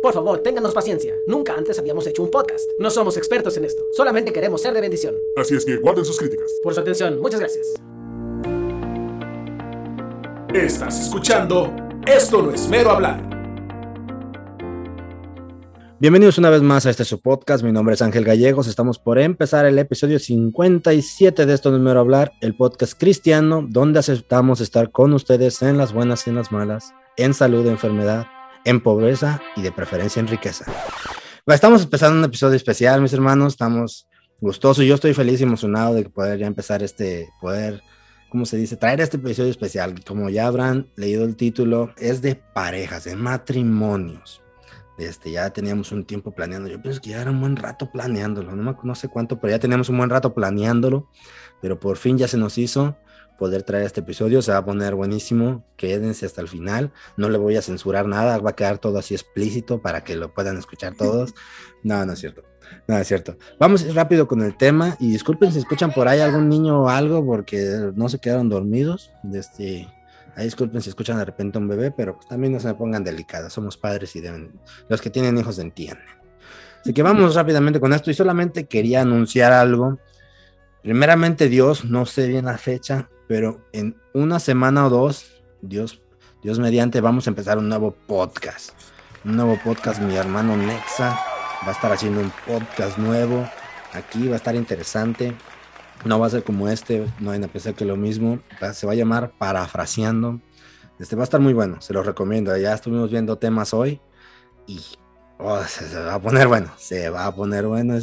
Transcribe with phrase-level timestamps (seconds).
[0.00, 1.16] Por favor, ténganos paciencia.
[1.26, 2.70] Nunca antes habíamos hecho un podcast.
[2.78, 3.82] No somos expertos en esto.
[3.92, 5.16] Solamente queremos ser de bendición.
[5.36, 6.52] Así es que guarden sus críticas.
[6.62, 7.74] Por su atención, muchas gracias.
[10.54, 11.74] Estás escuchando
[12.06, 13.28] Esto no es mero hablar.
[15.98, 17.64] Bienvenidos una vez más a este su podcast.
[17.64, 18.68] Mi nombre es Ángel Gallegos.
[18.68, 23.66] Estamos por empezar el episodio 57 de Esto no es mero hablar, el podcast cristiano
[23.68, 28.28] donde aceptamos estar con ustedes en las buenas y en las malas, en salud, enfermedad
[28.64, 30.64] en pobreza y de preferencia en riqueza.
[31.46, 34.08] Estamos empezando un episodio especial, mis hermanos, estamos
[34.40, 37.82] gustosos, yo estoy feliz y emocionado de poder ya empezar este, poder,
[38.28, 38.76] ¿cómo se dice?
[38.76, 39.94] Traer este episodio especial.
[40.04, 44.42] Como ya habrán leído el título, es de parejas, de matrimonios.
[44.98, 46.68] Este, ya teníamos un tiempo planeando.
[46.68, 48.54] Yo pienso que ya era un buen rato planeándolo.
[48.56, 51.08] No, no sé cuánto, pero ya teníamos un buen rato planeándolo.
[51.62, 52.96] Pero por fin ya se nos hizo
[53.38, 54.42] poder traer este episodio.
[54.42, 55.64] Se va a poner buenísimo.
[55.76, 56.92] Quédense hasta el final.
[57.16, 58.38] No le voy a censurar nada.
[58.38, 61.34] Va a quedar todo así explícito para que lo puedan escuchar todos.
[61.84, 62.42] No, no es cierto.
[62.88, 63.36] No, es cierto.
[63.60, 67.24] Vamos rápido con el tema y disculpen si escuchan por ahí algún niño o algo
[67.24, 69.12] porque no se quedaron dormidos.
[69.32, 69.88] Este,
[70.34, 73.04] ahí disculpen si escuchan de repente un bebé, pero pues también no se me pongan
[73.04, 73.52] delicadas.
[73.52, 76.04] Somos padres y deben, los que tienen hijos entienden.
[76.80, 79.98] Así que vamos rápidamente con esto y solamente quería anunciar algo.
[80.82, 86.00] Primeramente Dios, no sé bien la fecha, pero en una semana o dos, Dios,
[86.42, 88.70] Dios mediante, vamos a empezar un nuevo podcast.
[89.24, 91.10] Un nuevo podcast, mi hermano Nexa
[91.62, 93.46] va a estar haciendo un podcast nuevo.
[93.92, 95.34] Aquí va a estar interesante.
[96.04, 98.40] No va a ser como este, no hay a pensar que lo mismo.
[98.72, 100.40] Se va a llamar Parafraseando.
[100.98, 102.56] Este va a estar muy bueno, se lo recomiendo.
[102.56, 104.00] Ya estuvimos viendo temas hoy
[104.66, 104.80] y
[105.38, 107.94] oh, se, va a poner bueno, se va a poner bueno.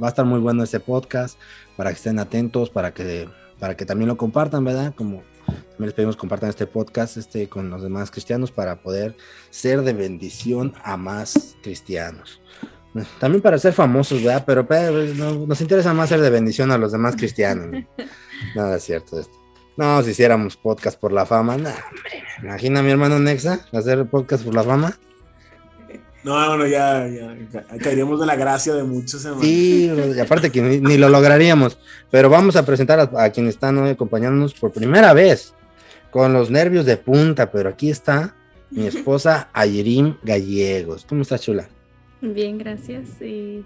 [0.00, 1.38] va a estar muy bueno este podcast
[1.76, 4.94] para que estén atentos, para que para que también lo compartan, ¿verdad?
[4.94, 9.16] Como también les pedimos compartan este podcast este, con los demás cristianos para poder
[9.50, 12.40] ser de bendición a más cristianos.
[13.20, 14.44] También para ser famosos, ¿verdad?
[14.46, 14.66] Pero,
[15.46, 17.84] nos interesa más ser de bendición a los demás cristianos.
[18.56, 19.34] Nada es cierto esto.
[19.76, 22.24] No, si hiciéramos podcast por la fama, no, hombre.
[22.42, 24.98] Imagina a mi hermano Nexa hacer podcast por la fama.
[26.28, 29.46] No, bueno, ya, ya, caeríamos de la gracia de muchos hermanos.
[29.46, 31.78] Sí, y aparte que ni, lo lograríamos.
[32.10, 35.54] Pero vamos a presentar a, quienes están hoy acompañándonos por primera vez,
[36.10, 38.34] con los nervios de punta, pero aquí está
[38.70, 41.06] mi esposa Ayerim Gallegos.
[41.08, 41.66] ¿Cómo estás, chula?
[42.20, 43.08] Bien, gracias.
[43.22, 43.64] Y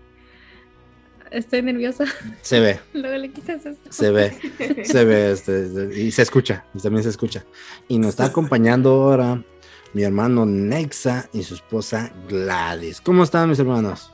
[1.32, 2.04] estoy nerviosa.
[2.42, 2.78] Se ve.
[2.94, 3.90] Luego le quitas esto.
[3.90, 4.38] Se ve,
[4.84, 7.44] se ve, este, y se escucha, y también se escucha.
[7.88, 9.42] Y nos está acompañando ahora
[9.92, 13.00] mi hermano Nexa y su esposa Gladys.
[13.00, 14.10] ¿Cómo están mis hermanos?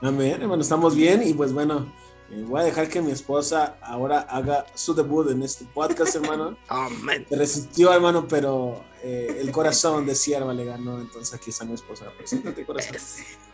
[0.00, 1.92] Amén, hermano, estamos bien y pues bueno,
[2.30, 6.56] eh, voy a dejar que mi esposa ahora haga su debut en este podcast, hermano.
[6.68, 7.26] Amén.
[7.30, 12.06] resistió, hermano, pero eh, el corazón de sierva le ganó, entonces aquí está mi esposa.
[12.16, 12.96] Preséntate, corazón.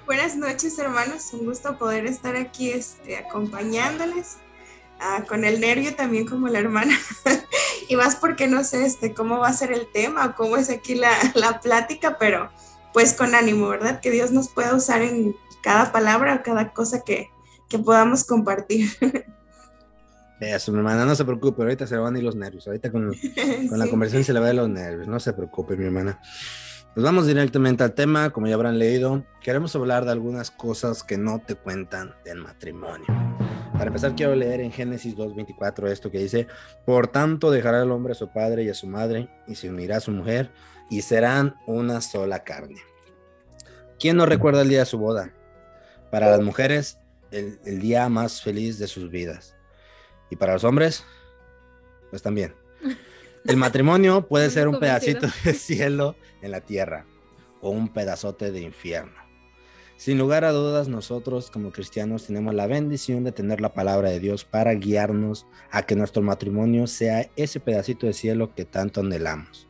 [0.06, 1.32] Buenas noches, hermanos.
[1.34, 4.38] Un gusto poder estar aquí este, acompañándoles.
[5.00, 6.97] Ah, con el nervio también como la hermana.
[7.88, 10.94] y más porque no sé este, cómo va a ser el tema, cómo es aquí
[10.94, 12.50] la, la, plática, pero
[12.92, 14.00] pues con ánimo, ¿verdad?
[14.00, 17.31] Que Dios nos pueda usar en cada palabra o cada cosa que,
[17.69, 18.91] que podamos compartir.
[20.41, 22.92] Eso, mi hermana, no se preocupe, ahorita se le van a ir los nervios, ahorita
[22.92, 23.12] con,
[23.69, 26.20] con la conversación se le van a ir los nervios, no se preocupe, mi hermana.
[26.94, 31.19] Pues vamos directamente al tema, como ya habrán leído, queremos hablar de algunas cosas que
[31.19, 33.06] no te cuentan del matrimonio.
[33.78, 36.49] Para empezar, quiero leer en Génesis 2.24 esto que dice,
[36.84, 39.99] por tanto dejará el hombre a su padre y a su madre y se unirá
[39.99, 40.50] a su mujer
[40.91, 42.83] y serán una sola carne.
[44.00, 45.33] ¿Quién no recuerda el día de su boda?
[46.11, 46.99] Para las mujeres,
[47.31, 49.55] el, el día más feliz de sus vidas.
[50.28, 51.05] Y para los hombres,
[52.10, 52.56] pues también.
[53.45, 57.06] El matrimonio puede ser un pedacito de cielo en la tierra
[57.60, 59.28] o un pedazote de infierno.
[59.98, 64.20] Sin lugar a dudas, nosotros como cristianos tenemos la bendición de tener la palabra de
[64.20, 69.66] Dios para guiarnos a que nuestro matrimonio sea ese pedacito de cielo que tanto anhelamos.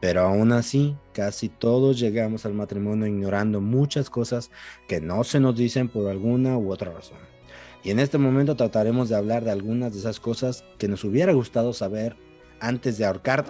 [0.00, 4.50] Pero aún así, casi todos llegamos al matrimonio ignorando muchas cosas
[4.88, 7.18] que no se nos dicen por alguna u otra razón.
[7.84, 11.32] Y en este momento trataremos de hablar de algunas de esas cosas que nos hubiera
[11.32, 12.16] gustado saber
[12.58, 13.44] antes de ahorcar,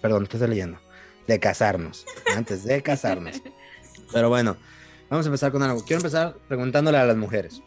[0.00, 0.80] perdón, ¿qué estoy leyendo?
[1.26, 3.42] De casarnos, antes de casarnos.
[4.12, 4.56] Pero bueno,
[5.10, 5.82] Vamos a empezar con algo.
[5.84, 7.62] Quiero empezar preguntándole a las mujeres.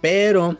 [0.00, 0.56] Pero,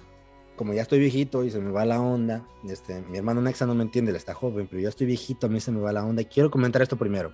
[0.56, 3.75] como ya estoy viejito y se me va la onda, este, mi hermano Nexa no
[3.75, 6.05] me entiende, él está joven, pero yo estoy viejito, a mí se me va la
[6.05, 7.32] onda y quiero comentar esto primero.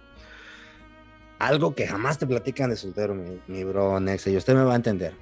[1.38, 4.72] Algo que jamás te platican de soltero, mi, mi bro Nexa, y usted me va
[4.72, 5.14] a entender.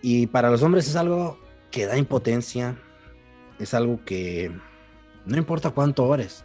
[0.00, 1.38] Y para los hombres es algo
[1.70, 2.78] que da impotencia,
[3.58, 4.50] es algo que
[5.26, 6.44] no importa cuánto ores,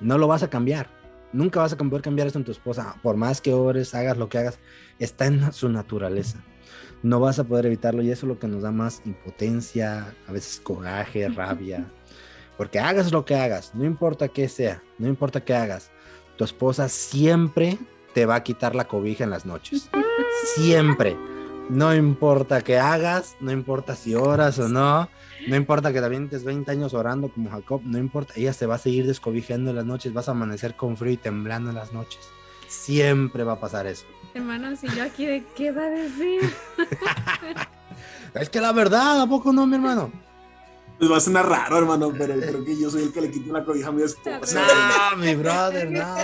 [0.00, 0.88] no lo vas a cambiar.
[1.32, 4.28] Nunca vas a poder cambiar esto en tu esposa, por más que ores, hagas lo
[4.28, 4.58] que hagas,
[5.00, 6.38] está en su naturaleza.
[7.02, 10.32] No vas a poder evitarlo y eso es lo que nos da más impotencia, a
[10.32, 11.86] veces coraje, rabia.
[12.56, 15.90] Porque hagas lo que hagas, no importa qué sea, no importa qué hagas,
[16.36, 17.78] tu esposa siempre
[18.14, 19.88] te va a quitar la cobija en las noches.
[20.54, 21.16] Siempre.
[21.70, 25.08] No importa qué hagas, no importa si oras o no,
[25.46, 28.74] no importa que te avientes 20 años orando como Jacob, no importa, ella se va
[28.74, 31.92] a seguir descobijando en las noches, vas a amanecer con frío y temblando en las
[31.92, 32.20] noches.
[32.66, 34.04] Siempre va a pasar eso.
[34.34, 36.40] Hermanos, y yo aquí de qué va a decir.
[38.34, 40.12] Es que la verdad, ¿a poco no, mi hermano?
[40.98, 43.52] Pues va a sonar raro, hermano, pero creo que yo soy el que le quito
[43.52, 44.62] la cobija a mi esposa.
[45.10, 46.16] No, mi brother, no.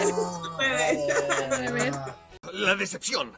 [2.52, 3.32] La decepción.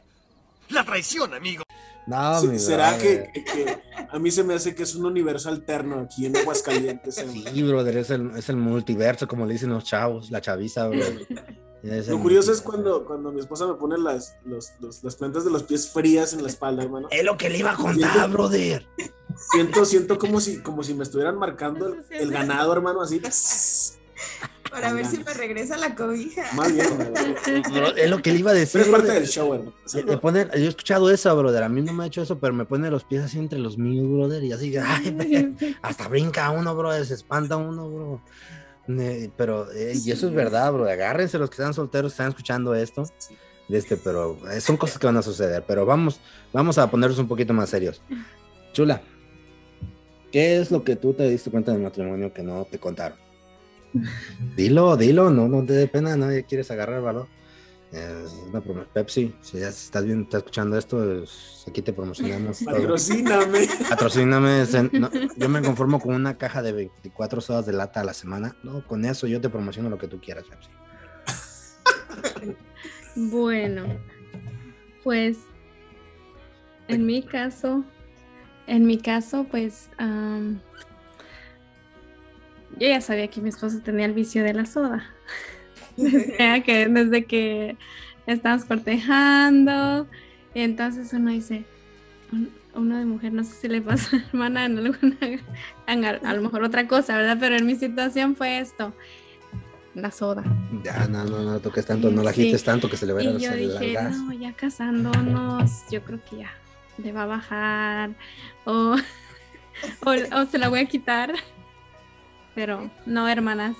[0.69, 1.63] La traición, amigo.
[2.05, 3.31] No, mi ¿Será brother.
[3.33, 3.79] que, que- que
[4.11, 7.15] a mí se me hace que es un universo alterno aquí en Aguascalientes?
[7.15, 11.27] Sí, brother, es el, es el multiverso, como le dicen los chavos, la chaviza, brother.
[11.83, 15.51] Lo curioso es cuando, cuando mi esposa me pone las, los- los- las plantas de
[15.51, 17.07] los pies frías en la espalda, hermano.
[17.11, 18.85] Es lo que le iba a contar, brother.
[19.51, 23.21] Siento, siento como si, como si me estuvieran marcando el, el ganado, hermano, así.
[24.69, 26.43] Para ver si me regresa la cobija.
[26.53, 27.35] Más bien, hermano.
[27.73, 28.81] Bro, Es lo que le iba a decir.
[28.81, 29.73] Pero es parte del show, hermano.
[30.21, 31.63] Pone- yo he escuchado eso, brother.
[31.63, 33.77] A mí no me ha hecho eso, pero me pone los pies así entre los
[33.79, 34.43] míos, brother.
[34.43, 37.03] Y así, ay, hasta brinca uno, brother.
[37.05, 38.21] Se espanta uno, bro.
[39.37, 40.89] Pero, eh, y eso es verdad, bro.
[40.89, 43.03] Agárrense los que están solteros, están escuchando esto.
[43.67, 45.63] De este, pero eh, son cosas que van a suceder.
[45.67, 46.19] Pero vamos,
[46.51, 48.01] vamos a ponernos un poquito más serios.
[48.73, 49.01] Chula,
[50.31, 53.17] ¿qué es lo que tú te diste cuenta del matrimonio que no te contaron?
[54.55, 57.27] Dilo, dilo, no, no te dé pena, nadie quieres agarrar valor.
[57.91, 62.61] Es una promo- Pepsi, si ya estás bien, estás escuchando esto, es- aquí te promocionamos.
[62.63, 63.67] Patrocíname.
[63.89, 64.63] Patrocíname,
[64.93, 68.55] no, yo me conformo con una caja de 24 sodas de lata a la semana.
[68.63, 70.69] No, con eso yo te promociono lo que tú quieras, Pepsi.
[73.15, 73.85] Bueno,
[75.03, 75.37] pues
[76.87, 77.83] en mi caso,
[78.67, 79.89] en mi caso, pues
[82.77, 85.03] yo ya sabía que mi esposo tenía el vicio de la soda.
[86.01, 87.77] Desde que, desde que
[88.27, 90.07] estábamos cortejando,
[90.53, 91.63] y entonces uno dice,
[92.31, 95.17] un- uno de mujer, no sé si le pasa a hermana en alguna,
[95.87, 97.37] en al- a lo mejor otra cosa, ¿verdad?
[97.39, 98.93] Pero en mi situación fue esto,
[99.95, 100.43] la soda.
[100.83, 102.41] Ya, no, no, no toques tanto, no la Sí.
[102.43, 106.19] agites tanto que se le Y a yo salir dije, no, ya casándonos, yo creo
[106.29, 106.51] que ya
[107.03, 108.11] le va a bajar
[108.65, 108.95] o,
[110.05, 111.33] o, o se la voy a quitar.
[112.55, 113.75] Pero no, hermanas,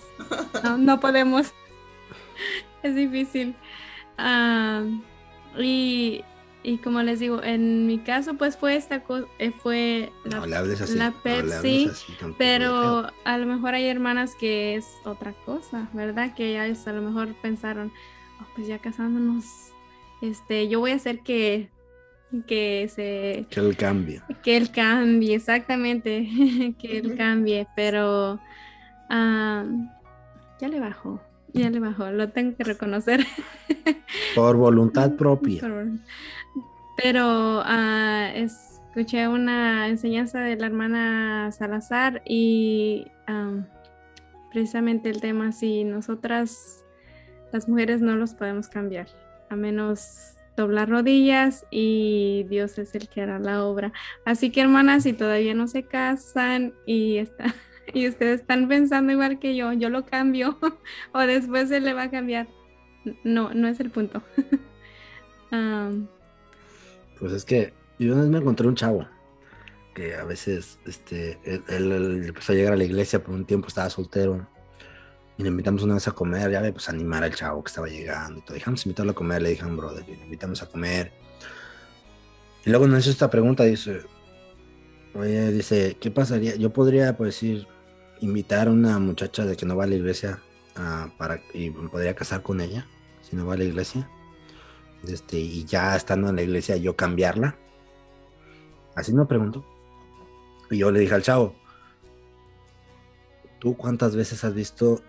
[0.64, 1.54] no, no podemos.
[2.84, 3.56] Es difícil.
[4.18, 4.84] Ah,
[5.58, 6.24] y,
[6.64, 9.26] y como les digo, en mi caso, pues fue esta cosa,
[9.62, 10.44] fue la No
[10.82, 10.98] así.
[10.98, 16.34] la no Pepsi, así pero a lo mejor hay hermanas que es otra cosa, ¿verdad?
[16.36, 17.92] Que ellas a lo mejor pensaron,
[18.42, 19.46] "Oh, pues ya casándonos,
[20.22, 21.70] este, yo voy a hacer que,
[22.48, 24.22] que se, Que el cambio.
[24.44, 26.28] que él cambie, exactamente,
[26.80, 28.40] que él cambie, pero
[29.10, 29.64] ah,
[30.62, 31.22] ya le bajó,
[31.54, 33.26] ya le bajó, lo tengo que reconocer.
[34.36, 35.62] Por voluntad propia.
[36.98, 43.66] Pero ah, escuché una enseñanza de la hermana Salazar y am,
[44.52, 46.84] precisamente el tema, si nosotras
[47.52, 49.08] las mujeres no los podemos cambiar,
[49.50, 53.94] a menos doblar rodillas y Dios es el que hará la obra.
[54.26, 57.56] Así que hermanas, si todavía no se casan y está,
[57.94, 60.58] y ustedes están pensando igual que yo, yo lo cambio
[61.14, 62.48] o después se le va a cambiar.
[63.24, 64.22] No, no es el punto.
[67.20, 69.06] Pues es que yo una vez me encontré un chavo
[69.94, 73.90] que a veces este, él, empezó a llegar a la iglesia por un tiempo, estaba
[73.90, 74.48] soltero.
[75.38, 77.88] Y le invitamos una vez a comer, ya ve, pues animar al chavo que estaba
[77.88, 78.54] llegando y todo.
[78.54, 81.12] Dejamos invitarlo a comer, le dije a un brother, le invitamos a comer.
[82.66, 84.02] Y luego nos hizo esta pregunta, dice,
[85.14, 86.56] oye, dice, ¿qué pasaría?
[86.56, 87.68] Yo podría, pues decir,
[88.22, 90.40] invitar a una muchacha de que no va a la iglesia
[90.76, 92.86] ah, para, y podría casar con ella,
[93.22, 94.10] si no va a la iglesia.
[95.08, 97.56] Este, y ya estando en la iglesia, yo cambiarla.
[98.96, 99.66] Así me preguntó.
[100.70, 101.56] Y yo le dije al chavo,
[103.60, 105.02] ¿tú cuántas veces has visto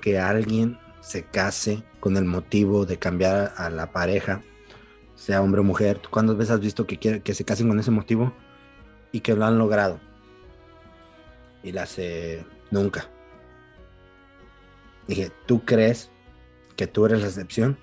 [0.00, 4.42] que alguien se case con el motivo de cambiar a la pareja,
[5.14, 5.98] sea hombre o mujer?
[5.98, 8.32] ¿Tú cuántas veces has visto que, quiere, que se casen con ese motivo
[9.12, 10.00] y que lo han logrado?
[11.62, 13.08] Y la hace nunca.
[15.06, 16.10] Dije, ¿tú crees
[16.76, 17.78] que tú eres la excepción?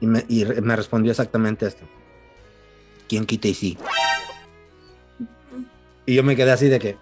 [0.00, 1.84] Y me, y me respondió exactamente esto.
[3.08, 3.78] ¿Quién quita y sí?
[6.06, 6.96] Y yo me quedé así de que,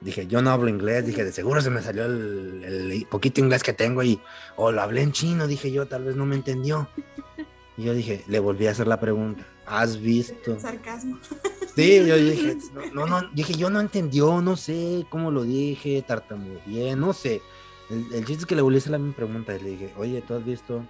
[0.00, 3.72] Dije, yo no hablo inglés, dije, de seguro se me salió el poquito inglés que
[3.72, 4.20] tengo y,
[4.56, 6.88] o lo hablé en chino, dije yo, tal vez no me entendió.
[7.78, 10.58] Y yo dije, le volví a hacer la pregunta, ¿has visto?
[10.58, 11.18] Sarcasmo.
[11.74, 12.58] Sí, yo dije,
[12.94, 17.42] no, no, dije, yo no entendió, no sé cómo lo dije, tartamudeé, no sé.
[17.90, 19.94] El, el chiste es que le volví a hacer la misma pregunta y le dije,
[19.96, 20.82] oye, ¿tú has visto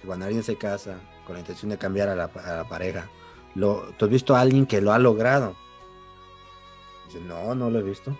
[0.00, 3.08] que cuando alguien se casa con la intención de cambiar a la, a la pareja,
[3.54, 5.56] lo, ¿tú has visto a alguien que lo ha logrado?
[7.06, 8.16] Dice, no, no lo he visto.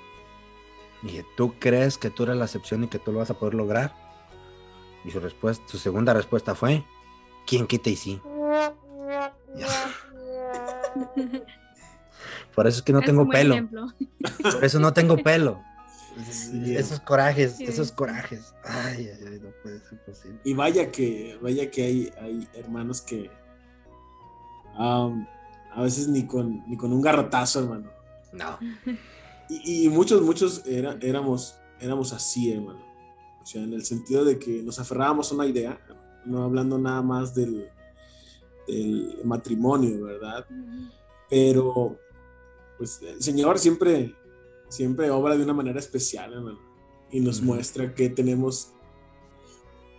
[1.03, 3.55] Dije, ¿tú crees que tú eres la excepción y que tú lo vas a poder
[3.55, 3.95] lograr?
[5.05, 6.85] Y su respuesta, su segunda respuesta fue,
[7.47, 8.21] ¿quién quita y sí?
[12.55, 13.55] Por eso es que no Es tengo pelo.
[13.55, 13.87] ejemplo.
[14.43, 15.63] Por eso no tengo pelo.
[16.31, 16.77] Sí.
[16.77, 18.53] Esos corajes, Sí, esos corajes.
[18.65, 20.41] Ay, ay, ay, no puede ser posible.
[20.43, 23.31] Y vaya que, vaya que hay, hay hermanos que
[24.77, 27.91] a veces ni con, ni con un garrotazo, hermano.
[28.33, 28.59] No.
[29.49, 32.81] Y, y muchos, muchos era- éramos, éramos así, hermano.
[33.41, 35.81] O sea, en el sentido de que nos aferrábamos a una idea,
[36.25, 37.69] no hablando nada más del,
[38.67, 40.45] del matrimonio, ¿verdad?
[41.31, 41.99] Pero,
[42.79, 44.15] pues, el Señor siempre,
[44.69, 46.59] siempre obra de una manera especial, hermano.
[47.11, 48.73] Y nos muestra qué tenemos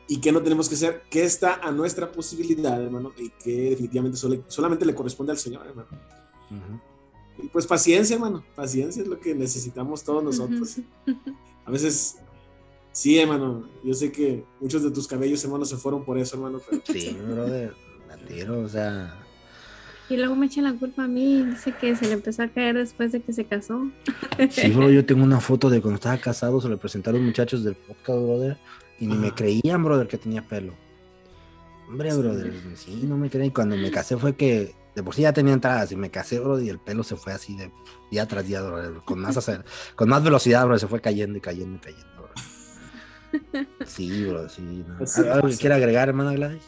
[0.07, 4.17] y qué no tenemos que hacer, qué está a nuestra posibilidad, hermano, y que definitivamente
[4.17, 5.87] solo- solamente le corresponde al Señor, hermano.
[7.37, 8.43] Y pues paciencia, hermano.
[8.55, 10.77] Paciencia es lo que necesitamos todos nosotros.
[11.63, 12.17] A veces,
[12.91, 13.69] sí, hermano.
[13.83, 16.59] Yo sé que muchos de tus cabellos, hermano, se fueron por eso, hermano.
[16.67, 17.73] Pero Sí, brother.
[18.27, 19.18] Tiro, o sea.
[20.09, 21.43] Y luego me echan la culpa a mí.
[21.43, 23.89] Dice que se le empezó a caer después de que se casó.
[24.49, 27.75] Sí, bro, yo tengo una foto de cuando estaba casado, se le los muchachos del
[27.75, 28.57] podcast, brother,
[28.99, 30.73] y ni me creían, brother, que tenía pelo.
[31.87, 32.17] Hombre, Sí.
[32.19, 33.51] brother, sí, no me creí.
[33.51, 36.59] Cuando me casé fue que de por sí ya tenía entradas y me casé, bro,
[36.59, 37.71] y el pelo se fue así de
[38.11, 39.63] día tras día, brother, con más, acer-
[39.95, 43.65] con más velocidad, bro, se fue cayendo y cayendo y cayendo, bro.
[43.85, 44.61] Sí, bro, sí.
[44.87, 45.03] no.
[45.03, 45.59] Así ¿Algo que pasa.
[45.59, 46.63] quiera agregar, hermana Gladys?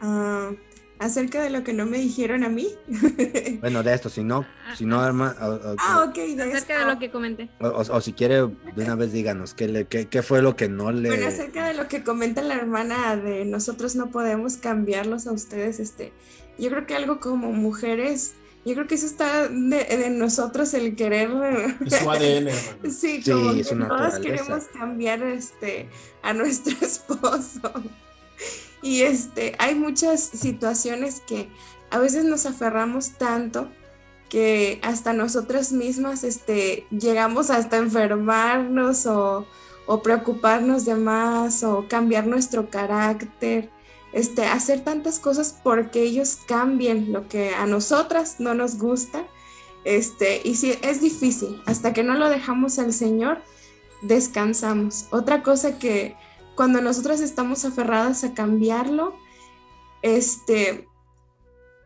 [0.00, 0.50] Ah,
[0.98, 2.68] acerca de lo que no me dijeron a mí.
[3.60, 4.44] Bueno, de esto, si no,
[4.76, 6.14] si no, hermana, o, o- ah, ok.
[6.14, 7.48] de Acerca de lo que comenté.
[7.60, 10.54] o- o- o si quiere, de una vez díganos, ¿qué, le, qué, qué fue lo
[10.56, 11.08] que no le...
[11.08, 15.80] Bueno, acerca de lo que comenta la hermana de nosotros no podemos cambiarlos a ustedes,
[15.80, 16.12] este,
[16.58, 18.34] yo creo que algo como mujeres,
[18.66, 21.30] yo creo que eso está de, de nosotros el querer,
[21.86, 22.54] es su ADN, hermano.
[22.90, 24.20] sí, Sí, como es que naturaleza.
[24.20, 25.88] queremos cambiar este
[26.22, 27.72] a nuestro esposo.
[28.84, 31.48] Y este, hay muchas situaciones que
[31.90, 33.70] a veces nos aferramos tanto
[34.28, 39.46] que hasta nosotras mismas este, llegamos hasta enfermarnos o,
[40.02, 43.70] preocuparnos de más o cambiar nuestro carácter,
[44.12, 49.24] este, hacer tantas cosas porque ellos cambien lo que a nosotras no nos gusta.
[49.84, 53.38] Este, y sí, es difícil, hasta que no lo dejamos al Señor,
[54.02, 55.06] descansamos.
[55.10, 56.16] Otra cosa que
[56.56, 59.14] cuando nosotras estamos aferradas a cambiarlo,
[60.02, 60.86] este,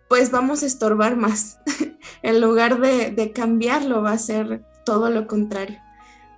[0.09, 1.59] pues vamos a estorbar más.
[2.23, 5.79] en lugar de, de cambiarlo, va a ser todo lo contrario.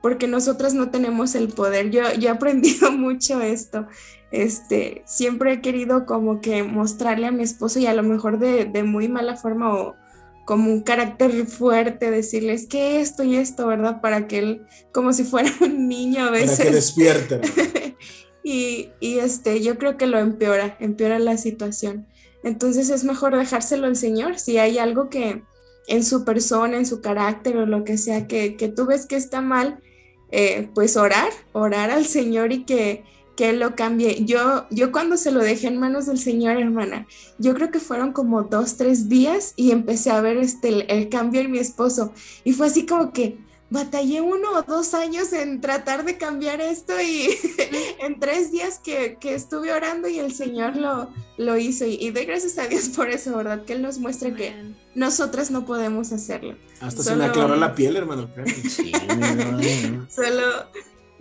[0.02, 1.90] Porque nosotras no tenemos el poder.
[1.90, 3.86] Yo, yo he aprendido mucho esto.
[4.30, 8.64] Este, siempre he querido como que mostrarle a mi esposo y a lo mejor de,
[8.64, 9.96] de muy mala forma o
[10.44, 14.00] como un carácter fuerte, decirles que esto y esto, ¿verdad?
[14.00, 16.72] Para que él, como si fuera un niño a Para que veces.
[16.72, 17.40] despierte.
[18.42, 22.06] Y, este, yo creo que lo empeora, empeora la situación.
[22.42, 24.38] Entonces es mejor dejárselo al Señor.
[24.38, 25.42] Si hay algo que
[25.88, 29.16] en su persona, en su carácter o lo que sea, que, que tú ves que
[29.16, 29.80] está mal,
[30.30, 33.04] eh, pues orar, orar al Señor y que,
[33.36, 34.24] que lo cambie.
[34.24, 37.06] Yo, yo cuando se lo dejé en manos del Señor, hermana,
[37.38, 41.08] yo creo que fueron como dos, tres días y empecé a ver este, el, el
[41.08, 42.12] cambio en mi esposo.
[42.44, 43.38] Y fue así como que
[43.70, 47.28] batallé uno o dos años en tratar de cambiar esto y
[48.00, 51.08] en tres días que, que estuve orando y el Señor lo,
[51.38, 51.86] lo hizo.
[51.86, 53.64] Y, y doy gracias a Dios por eso, ¿verdad?
[53.64, 54.52] Que Él nos muestra que
[54.94, 56.56] nosotras no podemos hacerlo.
[56.80, 58.28] Hasta se Solo- me aclaró la piel, hermano.
[58.68, 58.92] Sí.
[60.08, 60.42] Solo,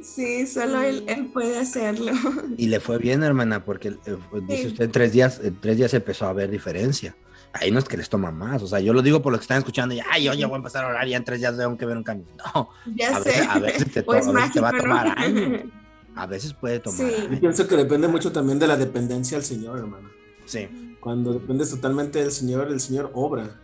[0.01, 2.11] sí, solo Él, él puede hacerlo.
[2.57, 4.67] Y le fue bien, hermana, porque eh, dice Sí.
[4.69, 7.15] usted en tres días, en tres días empezó a haber diferencia.
[7.53, 9.57] Hay unos que les toma más, o sea, yo lo digo por lo que están
[9.57, 11.57] escuchando, y ay, yo ya voy a empezar a orar y ya en tres días
[11.57, 12.27] tengo que ver un cambio.
[12.53, 13.29] No, Ya A sé.
[13.29, 15.13] veces- a veces te to- o es a veces te va a tomar ¿no?
[15.23, 15.61] años.
[16.15, 16.97] a veces puede tomar.
[16.99, 17.13] Sí.
[17.31, 20.09] Yo pienso que depende mucho también de la dependencia al Señor, hermano.
[20.45, 20.95] Sí.
[20.99, 23.59] Cuando dependes totalmente del Señor, el Señor obra.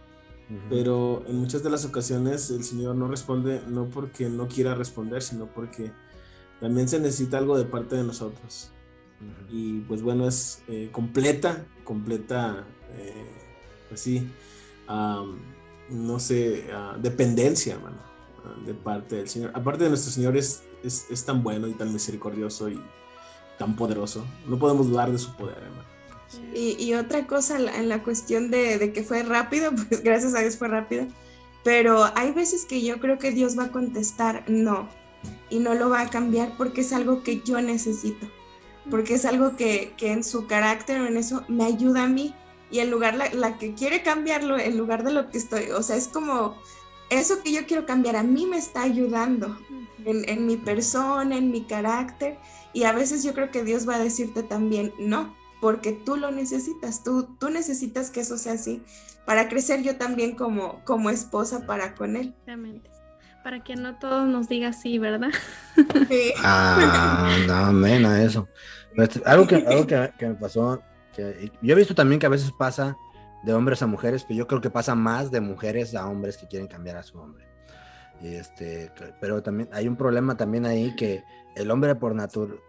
[0.70, 5.24] Pero en muchas de las ocasiones el Señor no responde, no porque no quiera responder,
[5.24, 5.92] sino porque
[6.60, 8.72] también se necesita algo de parte de nosotros.
[9.50, 13.25] Y pues bueno, es eh, completa, completa, eh,
[13.89, 14.27] pues sí,
[14.88, 15.39] am,
[15.89, 17.98] no sé, ah, dependencia, hermano.
[18.65, 19.51] de parte del Señor.
[19.54, 22.80] Aparte de nuestro Señor es, es, tan bueno y tan misericordioso y
[23.58, 24.25] tan poderoso.
[24.48, 25.84] No podemos dudar de su poder, hermano.
[26.54, 30.58] Y, otra cosa en la cuestión de, de, que fue rápido, pues gracias a Dios
[30.58, 31.08] fue rápido,
[31.63, 34.88] pero hay veces que yo creo que Dios va a contestar no
[35.50, 38.27] y no lo va a cambiar porque es algo que yo necesito,
[38.89, 42.36] porque es algo que, que en su carácter o en eso me ayuda a mí
[42.75, 45.82] y en lugar la, la, que quiere cambiarlo, en lugar de lo que estoy, o
[45.82, 46.58] sea, es como
[47.10, 49.58] eso que yo quiero cambiar a mí me está ayudando
[50.03, 52.38] en, en mi persona, en mi carácter
[52.74, 56.32] y a veces yo creo que Dios va a decirte también no, porque tú lo
[56.32, 58.84] necesitas, tú, tú necesitas que eso sea así
[59.25, 62.36] para crecer yo también como, como esposa para con él.
[63.41, 65.29] Para que no todos nos diga sí, ¿verdad?
[66.10, 66.34] Sí.
[66.44, 68.50] Ah, no, mena, eso.
[69.24, 70.84] Algo que, algo que, que me pasó
[71.17, 72.98] yo he visto también que a veces pasa
[73.43, 76.48] de hombres a mujeres, pero yo creo que pasa más de mujeres a hombres que
[76.48, 77.45] quieren cambiar a su hombre.
[78.22, 81.24] Este, pero también hay un problema también ahí que
[81.55, 82.15] el hombre por,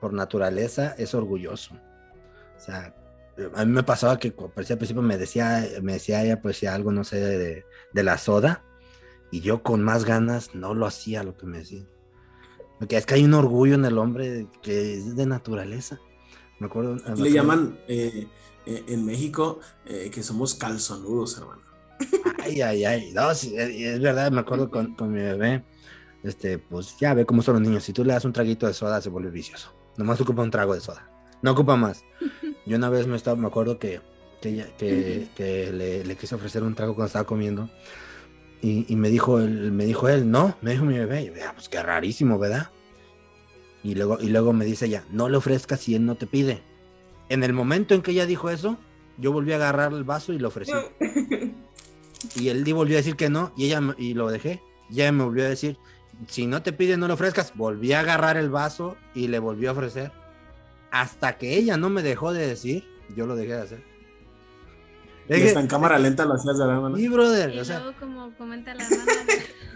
[0.00, 1.74] por naturaleza es orgulloso.
[2.56, 2.94] O sea,
[3.54, 6.66] a mí me pasaba que parecía al principio me decía, me decía ella, pues si
[6.66, 8.64] algo, no sé, de, de, la soda,
[9.30, 11.84] y yo con más ganas no lo hacía lo que me decía.
[12.78, 15.98] Porque es que hay un orgullo en el hombre que es de naturaleza.
[16.58, 16.96] Me acuerdo.
[17.16, 18.26] Le llaman eh,
[18.66, 21.62] eh, en México eh, que somos calzonudos, hermano.
[22.42, 23.12] Ay, ay, ay.
[23.12, 25.64] No, es verdad, me acuerdo con, con, mi bebé.
[26.22, 27.84] Este, pues ya ve cómo son los niños.
[27.84, 29.72] Si tú le das un traguito de soda, se vuelve vicioso.
[29.96, 31.10] Nomás ocupa un trago de soda.
[31.42, 32.04] No ocupa más.
[32.66, 34.00] Yo una vez me estaba, me acuerdo que,
[34.40, 37.70] que, que, que le, le, quise ofrecer un trago cuando estaba comiendo.
[38.62, 41.22] Y, y, me dijo él, me dijo él, no, me dijo mi bebé.
[41.22, 42.70] Y yo, ah, pues qué rarísimo, ¿verdad?
[43.86, 46.60] Y luego, y luego me dice ella, no le ofrezcas si él no te pide.
[47.28, 48.78] En el momento en que ella dijo eso,
[49.16, 50.72] yo volví a agarrar el vaso y lo ofrecí.
[52.34, 54.60] y él volvió a decir que no, y ella y lo dejé.
[54.90, 55.78] Y ella me volvió a decir,
[56.26, 57.52] si no te pide, no le ofrezcas.
[57.54, 60.10] Volví a agarrar el vaso y le volvió a ofrecer.
[60.90, 63.84] Hasta que ella no me dejó de decir, yo lo dejé de hacer.
[65.28, 66.98] Y está en cámara lenta lo hacías de la mano.
[66.98, 69.12] Y brother, y o sea, luego como comenta la hermana,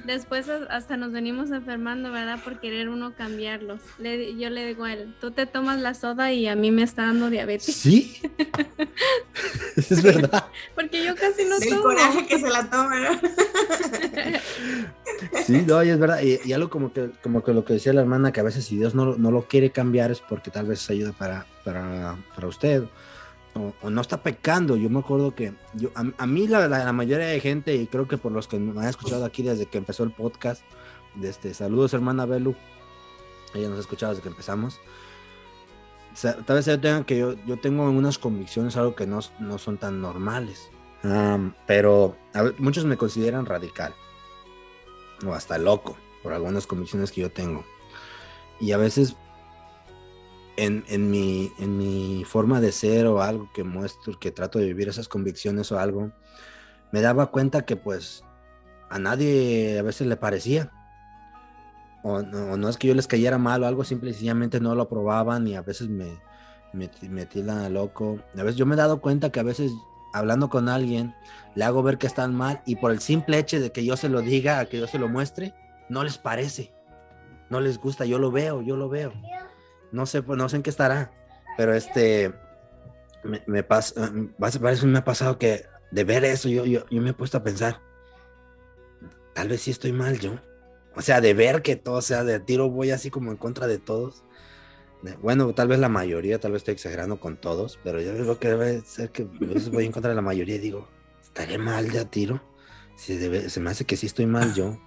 [0.05, 2.43] después hasta nos venimos enfermando, ¿verdad?
[2.43, 3.81] Por querer uno cambiarlos.
[3.99, 6.83] Le, yo le digo a él, tú te tomas la soda y a mí me
[6.83, 7.75] está dando diabetes.
[7.75, 8.21] Sí.
[9.77, 10.45] es verdad.
[10.75, 11.83] Porque yo casi no El tomo.
[11.83, 13.21] coraje que se la toma, ¿no?
[15.45, 16.21] sí, no, y es verdad.
[16.23, 18.65] Y, y, algo como que, como que lo que decía la hermana, que a veces
[18.65, 22.49] si Dios no, no lo quiere cambiar es porque tal vez ayuda para, para, para
[22.49, 22.85] usted
[23.55, 24.77] o, no está pecando.
[24.77, 28.19] Yo me acuerdo que yo, a, mí la, la, mayoría de gente, y creo que
[28.19, 30.63] por los que me han escuchado aquí desde que empezó el podcast,
[31.15, 32.55] de este, saludos hermana Belu,
[33.55, 34.81] ella nos ha escuchado desde que empezamos.
[36.23, 39.79] tal vez yo tenga que yo, yo tengo unas convicciones, algo que no, no son
[39.79, 40.71] tan normales,
[41.67, 42.17] pero
[42.59, 43.95] muchos me consideran radical
[45.27, 47.65] o hasta loco por algunas convicciones que yo tengo.
[48.61, 49.17] Y a veces
[50.61, 55.73] en, mi, forma de ser o algo que muestro, que trato de vivir esas convicciones
[55.73, 56.13] o algo,
[56.93, 58.25] me daba cuenta que pues
[58.91, 60.71] a nadie a veces le parecía.
[62.03, 64.15] O no, es que yo les cayera mal o algo, simple
[64.61, 66.19] no lo aprobaban y a veces me,
[66.73, 68.19] me, me tiran loco.
[68.39, 69.73] A veces yo me he dado cuenta que a veces
[70.13, 71.15] hablando con alguien
[71.55, 74.09] le hago ver que están mal y por el simple hecho de que yo se
[74.09, 75.55] lo diga, que yo se lo muestre,
[75.89, 76.73] no les parece.
[77.51, 79.13] No les gusta, yo lo veo, yo lo veo.
[79.93, 81.13] No sé, pues no sé en qué estará,
[81.57, 82.33] pero este,
[83.25, 87.11] me, me pasa, parece me ha pasado que de ver eso yo, yo, yo me
[87.11, 87.81] he puesto a pensar,
[89.35, 90.39] tal vez sí estoy mal yo.
[90.95, 93.79] O sea, de ver que todo sea de tiro, voy así como en contra de
[93.79, 94.25] todos.
[95.23, 98.49] Bueno, tal vez la mayoría, tal vez estoy exagerando con todos, pero yo creo que
[98.49, 100.89] debe ser que a veces voy en contra de la mayoría y digo,
[101.23, 102.43] estaré mal de a tiro.
[103.09, 104.79] Debe, se me hace que sí estoy mal yo.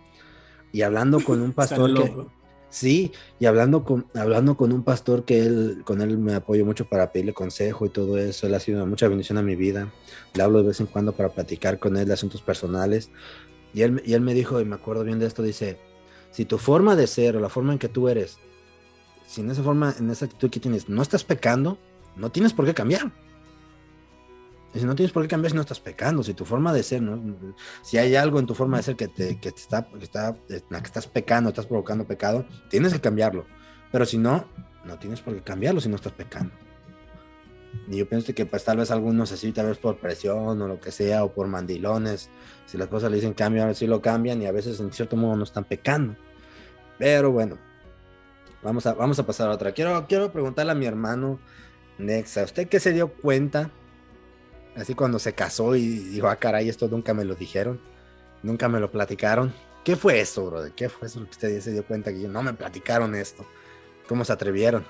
[0.72, 2.28] Y hablando con un pastor que,
[2.74, 6.86] Sí, y hablando con, hablando con un pastor que él, con él me apoyo mucho
[6.86, 9.94] para pedirle consejo y todo eso, él ha sido mucha bendición a mi vida.
[10.34, 13.12] Le hablo de vez en cuando para platicar con él de asuntos personales.
[13.76, 15.78] Y él, y él me dijo, y me acuerdo bien de esto, dice,
[16.32, 18.40] si tu forma de ser o la forma en que tú eres,
[19.28, 21.78] si en esa forma, en esa actitud que tienes, no estás pecando,
[22.16, 23.12] no tienes por qué cambiar.
[24.74, 27.02] Si no tienes por qué cambiar si no estás pecando, si tu forma de ser,
[27.02, 27.38] ¿no?
[27.84, 30.36] si hay algo en tu forma de ser que te, que está, que está,
[30.70, 33.46] la que estás pecando, estás provocando pecado, tienes que cambiarlo.
[33.92, 34.46] Pero si no,
[34.84, 36.52] no tienes por qué cambiarlo si no estás pecando.
[37.88, 40.80] Y yo pienso que pues tal vez algunos así, tal vez por presión o lo
[40.80, 42.30] que sea, o por mandilones,
[42.66, 45.16] si las cosas le dicen cambia, a sí lo cambian y a veces en cierto
[45.16, 46.16] modo no están pecando.
[46.98, 47.58] Pero bueno,
[48.64, 49.72] vamos a, vamos a pasar a otra.
[49.74, 51.40] Quiero, quiero preguntarle a mi hermano
[51.98, 53.70] Nexa, ¿usted qué se dio cuenta
[54.76, 57.80] Así cuando se casó y dijo, ah, caray, esto nunca me lo dijeron,
[58.42, 59.54] nunca me lo platicaron.
[59.84, 60.72] ¿Qué fue eso, brother?
[60.72, 63.46] ¿Qué fue eso que usted se dio cuenta que no me platicaron esto?
[64.08, 64.86] ¿Cómo se atrevieron?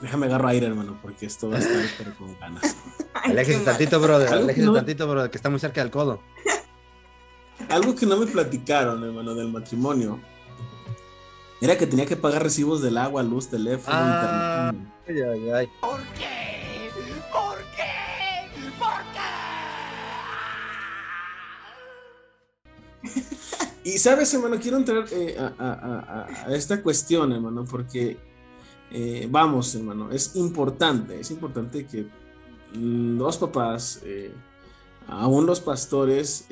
[0.00, 2.76] Déjame agarro aire, hermano, porque esto va a estar pero con ganas.
[3.14, 4.28] Aléjese tantito, brother.
[4.32, 6.20] Aléjese tantito, brother, que está muy cerca del codo.
[7.68, 10.20] Algo que no me platicaron, hermano, del matrimonio.
[11.60, 14.92] Era que tenía que pagar recibos del agua, luz, teléfono, Ah, internet.
[15.08, 15.68] ay, ay, ay.
[15.80, 16.37] ¿Por qué?
[23.88, 28.18] Y sabes, hermano, quiero entrar eh, a, esta cuestión, hermano, porque
[28.90, 32.06] eh, vamos, hermano, es importante, es importante que
[32.74, 34.30] los papás, eh,
[35.06, 36.44] aún los pastores,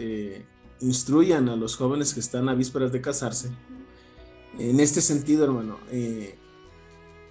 [0.80, 3.50] instruyan a los jóvenes que están a vísperas de casarse.
[4.58, 5.78] En este sentido, hermano,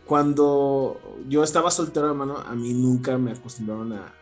[0.05, 4.13] cuando yo estaba soltero, hermano, a mí nunca me acostumbraron a,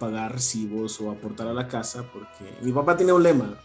[0.00, 3.56] pagar recibos o aportar a la casa porque mi papá tiene un lema.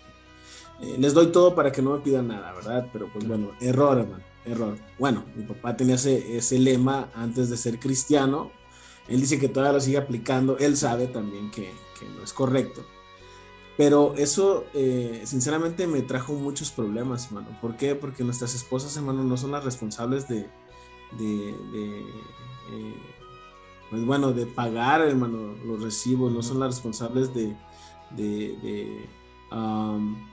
[0.82, 2.89] Eh, les doy todo para que no me pidan nada, ¿verdad?
[2.91, 4.78] Pero pues bueno, error, hermano, error.
[4.98, 8.52] Bueno, mi papá tenía ese, ese lema antes de ser cristiano.
[9.08, 10.58] Él dice que todavía lo sigue aplicando.
[10.58, 12.84] Él sabe también que, que no es correcto.
[13.78, 17.58] Pero eso, eh, sinceramente, me trajo muchos problemas, hermano.
[17.62, 17.96] ¿Por qué?
[17.96, 20.48] Porque nuestras esposas, hermano, no son las responsables de,
[21.17, 22.00] de, de,
[22.72, 22.96] eh,
[23.89, 27.56] pues bueno, de pagar, hermano, los recibos, no son las responsables de,
[28.12, 29.10] de, de,
[29.52, 30.31] um,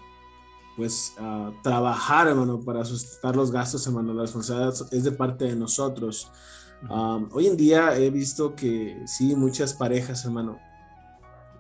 [0.79, 4.15] pues, ah, trabajar, hermano, para sustentar los gastos, hermano.
[4.15, 6.31] La responsabilidad es de parte de nosotros.
[6.89, 10.61] Um, hoy en día he visto que sí, muchas parejas, hermano,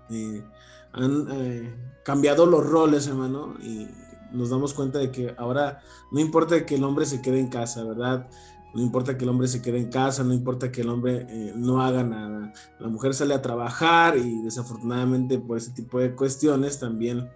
[0.09, 0.44] eh,
[0.92, 3.88] han eh, cambiado los roles, hermano, y
[4.31, 5.81] nos damos cuenta de que ahora
[6.12, 8.28] no importa que el hombre se quede en casa, ¿verdad?
[8.72, 11.52] No importa que el hombre se quede en casa, no importa que el hombre eh,
[11.57, 12.52] no haga nada.
[12.78, 17.28] La mujer sale a trabajar y desafortunadamente por ese tipo de cuestiones también,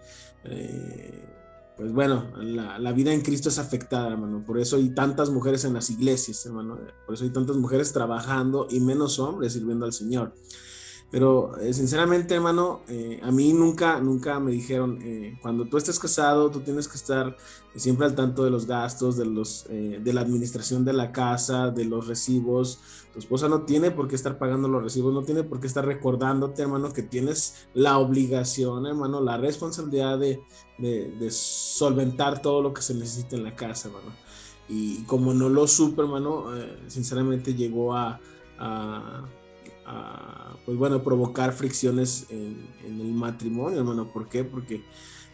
[0.45, 1.42] eh,
[1.83, 4.45] pues bueno, la, vida en Cristo es afectada, hermano.
[4.47, 6.79] Por eso hay tantas mujeres en las iglesias, hermano.
[7.05, 10.33] Por eso hay tantas mujeres trabajando y menos hombres sirviendo al Señor.
[11.13, 15.99] Pero eh, sinceramente, hermano, eh, a mí nunca, nunca me dijeron, eh, cuando tú estés
[15.99, 17.37] casado, tú tienes que estar
[17.77, 21.71] siempre al tanto de los gastos, de, los, eh, de la administración de la casa,
[21.71, 22.81] de los recibos.
[23.13, 25.85] Tu esposa no tiene por qué estar pagando los recibos, no tiene por qué estar
[25.85, 30.41] recordándote, hermano, que tienes la obligación, hermano, la responsabilidad de,
[30.79, 34.17] de, solventar todo lo que se necesita en la casa, hermano.
[34.67, 38.19] Y como no lo supe, hermano, eh, sinceramente llegó a
[39.87, 44.13] a, pues bueno, provocar fricciones en, en, el matrimonio, hermano.
[44.13, 44.45] ¿Por qué?
[44.45, 44.85] Porque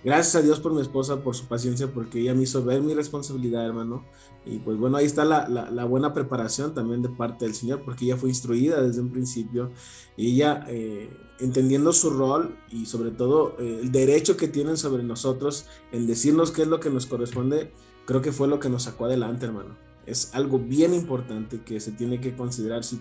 [0.05, 2.95] gracias a Dios por mi esposa, por su paciencia, porque ella me hizo ver mi
[2.95, 4.05] responsabilidad, hermano.
[4.47, 7.83] Y pues bueno, ahí está la, la, la buena preparación también de parte del Señor,
[7.85, 9.71] porque ella fue instruida desde un principio.
[10.17, 15.03] Y ella, eh, entendiendo su rol y sobre todo eh, el derecho que tienen sobre
[15.03, 17.73] nosotros en decirnos qué es lo que nos corresponde,
[18.07, 19.77] creo que fue lo que nos sacó adelante, hermano.
[20.07, 22.99] Es algo bien importante que se tiene que considerar si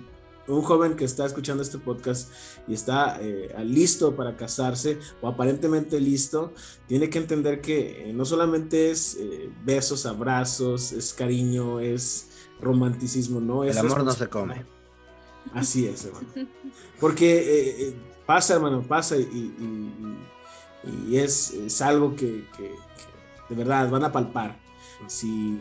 [0.47, 2.31] un joven que está escuchando este podcast
[2.67, 6.53] y está eh, listo para casarse o aparentemente listo,
[6.87, 12.29] tiene que entender que eh, no solamente es eh, besos, abrazos, es cariño, es
[12.61, 13.77] romanticismo, no es...
[13.77, 14.65] El amor no se come.
[15.53, 16.27] Así es, hermano.
[16.99, 22.73] Porque eh, pasa, hermano, pasa y, y, y es, es, algo que, que, que
[23.49, 24.59] de verdad van a palpar.
[25.07, 25.57] Si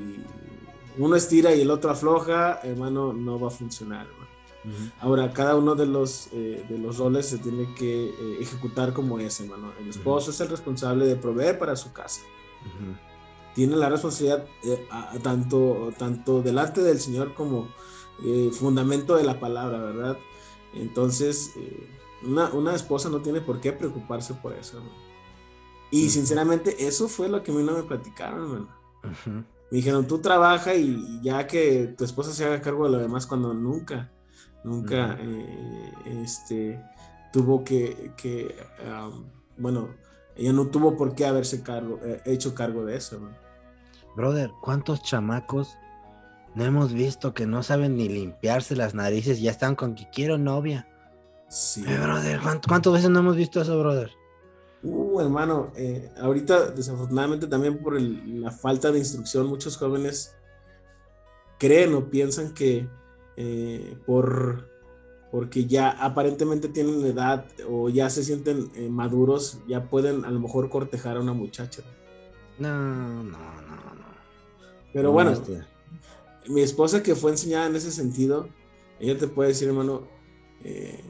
[0.98, 4.06] uno estira y el otro afloja, hermano, no va a funcionar,
[5.00, 9.18] Ahora, cada uno de los, eh, de los roles se tiene que eh, ejecutar como
[9.18, 9.72] es, hermano.
[9.78, 10.34] El esposo uh -huh.
[10.34, 12.22] es el responsable de proveer para su casa.
[12.64, 12.98] Uh -huh.
[13.54, 17.68] Tiene la responsabilidad eh, a, tanto, tanto delante del Señor como
[18.24, 20.18] eh, fundamento de la palabra, ¿verdad?
[20.74, 21.52] Entonces,
[22.22, 24.96] una, una, esposa no tiene por qué preocuparse por eso, hermano.
[25.90, 29.46] Y sinceramente, eso fue lo que a mí no me platicaron, hermano.
[29.70, 33.26] Me dijeron, tú trabaja y ya que tu esposa se haga cargo de lo demás
[33.26, 34.12] cuando nunca
[34.66, 36.82] nunca eh, este,
[37.32, 39.24] tuvo que, que um,
[39.56, 39.88] bueno,
[40.34, 43.20] ella no tuvo por qué haberse cargo, eh, hecho cargo de eso.
[44.16, 45.76] Brother, ¿cuántos chamacos
[46.54, 50.36] no hemos visto que no saben ni limpiarse las narices ya están con que quiero
[50.36, 50.88] novia?
[51.48, 51.84] Sí.
[51.86, 54.10] Eh, brother, ¿cuántas veces no hemos visto eso, brother?
[54.82, 60.34] Uh, hermano, eh, ahorita desafortunadamente también por el, la falta de instrucción, muchos jóvenes
[61.58, 62.88] creen o piensan que
[63.36, 64.68] eh, por
[65.30, 70.40] porque ya aparentemente tienen edad o ya se sienten eh, maduros, ya pueden a lo
[70.40, 71.82] mejor cortejar a una muchacha.
[72.58, 74.06] No, no, no, no.
[74.92, 75.68] Pero no, bueno, hostia.
[76.48, 78.48] mi esposa que fue enseñada en ese sentido,
[78.98, 80.04] ella te puede decir, hermano,
[80.64, 81.00] eh,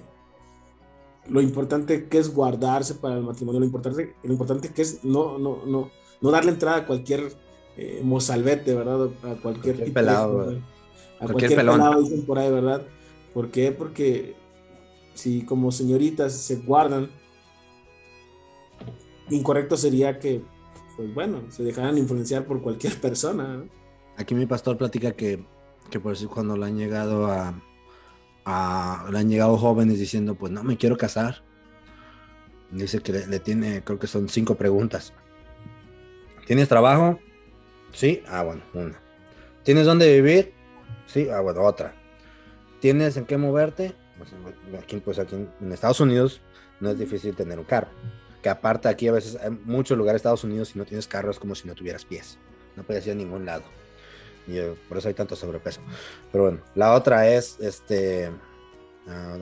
[1.28, 5.38] lo importante que es guardarse para el matrimonio, lo importante, lo importante que es no,
[5.38, 7.32] no, no, no darle entrada a cualquier
[7.76, 9.04] eh, mozalbete, ¿verdad?
[9.22, 10.60] A cualquier, Cualquier pelado, de- ¿verdad?
[11.20, 11.78] A Cualquier pelón.
[11.78, 12.82] pelado, dicen por ahí, ¿verdad?
[13.32, 13.72] ¿Por qué?
[13.72, 14.34] Porque
[15.14, 17.10] si como señoritas se guardan,
[19.30, 20.42] incorrecto sería que,
[20.96, 23.56] pues bueno, se dejaran influenciar por cualquier persona.
[23.58, 23.68] ¿no?
[24.16, 25.44] Aquí mi pastor platica que,
[25.90, 27.60] que por eso cuando le han llegado a,
[28.44, 31.42] a- le han llegado jóvenes diciendo, pues no me quiero casar.
[32.70, 35.12] Dice que le, le tiene, creo que son cinco preguntas.
[36.46, 37.18] ¿Tienes trabajo?
[37.92, 39.00] Sí, ah, bueno, una.
[39.64, 40.52] ¿Tienes dónde vivir?
[41.06, 41.94] Sí, ah, bueno, otra.
[42.80, 43.94] ¿Tienes en qué moverte?
[44.18, 44.30] Pues,
[44.82, 46.40] aquí, pues aquí en- Estados Unidos
[46.80, 47.88] no es difícil tener un carro.
[48.42, 51.30] Que aparte aquí a veces hay muchos lugares de Estados Unidos si no tienes carro
[51.30, 52.38] es como si no tuvieras pies.
[52.76, 53.64] No puedes ir a ningún lado.
[54.46, 55.80] Y eh, por eso hay tanto sobrepeso.
[56.30, 58.30] Pero bueno, la otra es este.
[59.08, 59.36] ah,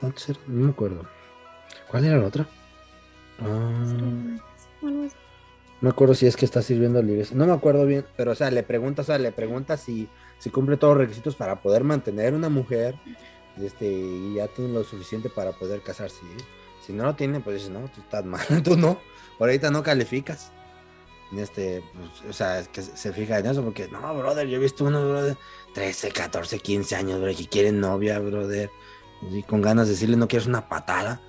[0.00, 0.42] ¿Cuántos eran?
[0.46, 1.06] No me acuerdo.
[1.88, 2.46] ¿Cuál era la otra?
[3.40, 3.46] Ah,
[4.82, 5.16] Algo así.
[5.80, 7.36] No me acuerdo si es que está sirviendo la iglesia.
[7.36, 10.08] No me acuerdo bien, pero o sea, le pregunta, o sea, le pregunta si,
[10.38, 12.94] si cumple todos los requisitos para poder mantener una mujer
[13.60, 16.20] este, y ya tiene lo suficiente para poder casarse.
[16.24, 16.44] ¿eh?
[16.84, 18.98] Si no lo tiene, pues dice, no, tú estás mal, tú no,
[19.38, 20.50] ahorita no calificas.
[21.36, 24.60] Este, pues, o sea, que se se fija en eso porque, no, brother, yo he
[24.60, 25.36] visto unos, brother,
[25.74, 28.70] 13, 14, 15 años, brother, que quieren novia, brother,
[29.30, 31.20] y con ganas de decirle, no quieres una patada.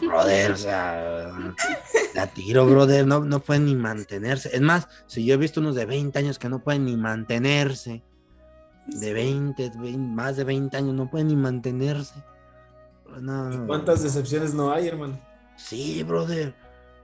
[0.00, 1.32] Brother, o sea,
[2.14, 4.50] la tiro, brother, no, no pueden ni mantenerse.
[4.52, 8.02] Es más, si yo he visto unos de 20 años que no pueden ni mantenerse,
[8.86, 12.14] de 20, 20, más de 20 años no pueden ni mantenerse.
[13.20, 13.66] No.
[13.66, 15.18] ¿Cuántas decepciones no hay, hermano?
[15.56, 16.54] Sí, brother.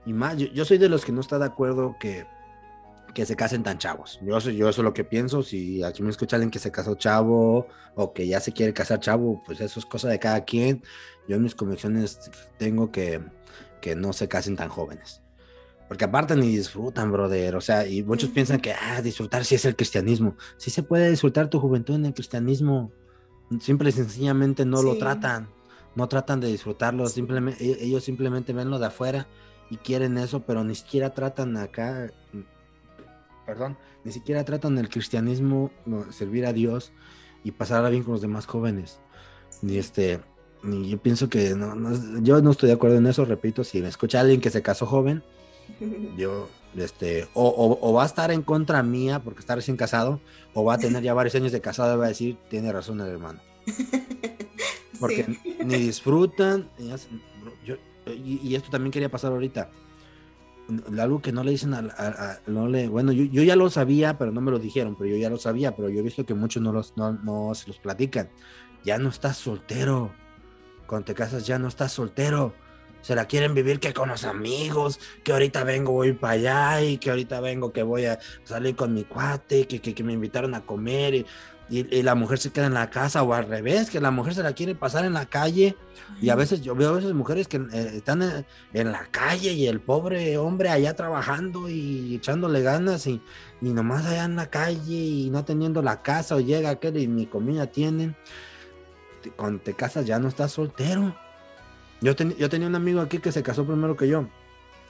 [0.05, 2.25] Y más, yo, yo soy de los que no está de acuerdo que,
[3.15, 4.19] que se casen tan chavos.
[4.21, 5.41] Yo, yo eso es lo que pienso.
[5.41, 8.99] Si aquí me escucha alguien que se casó chavo o que ya se quiere casar
[8.99, 10.83] chavo, pues eso es cosa de cada quien.
[11.27, 12.19] Yo en mis convicciones
[12.59, 13.23] tengo que,
[13.81, 15.21] que no se casen tan jóvenes.
[15.87, 17.55] Porque aparte ni disfrutan, brother.
[17.55, 20.35] O sea, y muchos piensan que, ah, disfrutar sí es el cristianismo.
[20.57, 22.91] Sí se puede disfrutar tu juventud en el cristianismo.
[23.61, 25.47] Simple y sencillamente no lo tratan.
[25.95, 27.07] No tratan de disfrutarlo.
[27.07, 29.25] Simplemente, ellos simplemente ven lo de afuera
[29.69, 32.11] y quieren eso, pero ni siquiera tratan acá.
[33.45, 35.71] Perdón, ni siquiera tratan el cristianismo,
[36.11, 36.91] servir a Dios
[37.43, 38.99] y pasarla bien con los demás jóvenes.
[39.61, 40.19] Ni este,
[40.63, 43.81] ni yo pienso que no, no- yo no estoy de acuerdo en eso, repito, si
[43.81, 45.23] me escucha alguien que se casó joven,
[46.17, 50.19] yo, este, o, o- o va a estar en contra mía porque está recién casado,
[50.53, 52.99] o va a tener ya varios años de casado y va a decir, tiene razón
[53.01, 53.39] el hermano.
[54.99, 55.57] Porque Sí.
[55.65, 57.21] ni disfrutan, ni hacen-
[57.65, 57.75] yo-
[58.07, 59.69] y, y esto también quería pasar ahorita.
[60.99, 64.31] Algo que no le dicen a- no le, bueno, yo, yo ya lo sabía, pero
[64.31, 66.63] no me lo dijeron, pero yo ya lo sabía, pero yo he visto que muchos
[66.63, 68.29] no, los, no, no se los platican.
[68.83, 70.11] Ya no estás soltero.
[70.87, 72.53] Cuando te casas ya no estás soltero.
[73.01, 76.97] Se la quieren vivir que con los amigos, que ahorita vengo, voy para allá y
[76.97, 80.55] que ahorita vengo, que voy a salir con mi cuate, que, que, que me invitaron
[80.55, 81.25] a comer y,
[81.69, 84.35] y- y la mujer se queda en la casa o al revés, que la mujer
[84.35, 85.75] se la quiere pasar en la calle
[86.21, 89.51] y a veces yo veo a veces mujeres que eh, están en, en la calle
[89.53, 93.21] y el pobre hombre allá trabajando y echándole ganas y,
[93.61, 97.07] y nomás allá en la calle y no teniendo la casa o llega aquel y
[97.07, 98.15] ni comida tienen.
[99.35, 101.15] Cuando te casas ya no estás soltero.
[102.01, 104.27] Yo, ten- yo tenía un amigo aquí que se casó primero que yo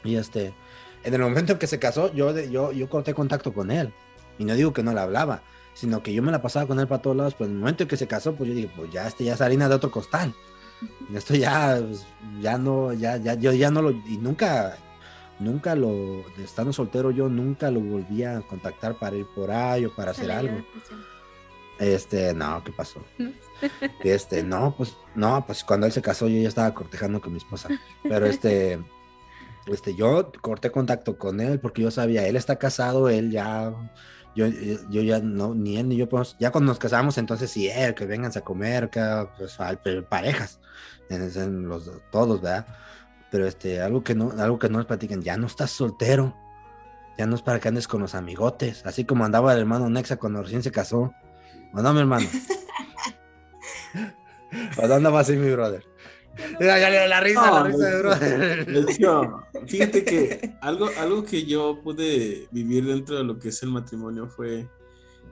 [0.04, 0.54] y este,
[1.04, 3.94] en el momento en que se casó yo, yo, yo corté contacto con él
[4.38, 5.42] y no digo que no le hablaba,
[5.76, 7.84] sino que yo me la pasaba con él para todos lados, pero en el momento
[7.84, 9.92] en que se casó pues yo dije, pues ya este ya es harina de otro
[9.92, 10.34] costal.
[11.14, 12.06] Esto ya, pues,
[12.42, 14.78] ya no, ya, ya, yo ya no lo, y nunca,
[15.40, 19.94] nunca lo, estando soltero yo nunca lo volví a contactar para ir por ahí o
[19.94, 20.66] para hacer algo.
[21.78, 23.04] Este, no, ¿qué pasó?
[24.04, 27.38] Este, no, pues, no, pues cuando él se casó yo ya estaba cortejando con mi
[27.38, 27.70] esposa.
[28.04, 28.80] Pero este,
[29.66, 33.74] este, yo corté contacto con él porque yo sabía, él está casado, él ya,
[34.36, 34.48] yo,
[34.90, 37.96] yo ya no, ni él ni yo, pues, ya cuando nos casamos, entonces sí, él,
[37.96, 39.02] que vengan a comer, que,
[39.38, 40.60] pues, al- parejas,
[41.10, 42.66] en, en los, todos, ¿verdad?
[43.32, 46.36] Pero este, algo que no, algo que no nos platican, ya no estás soltero,
[47.18, 50.18] ya no es para que andes con los amigotes, así como andaba el hermano Nexa
[50.18, 51.14] cuando recién se casó.
[51.74, 52.28] ¿O no, mi hermano?
[54.82, 55.84] ¿O dónde va así mi brother?
[56.60, 58.88] Ya la risa, la risa de brother.
[59.68, 64.28] Fíjate que algo, algo que yo pude vivir dentro de lo que es el matrimonio
[64.28, 64.68] fue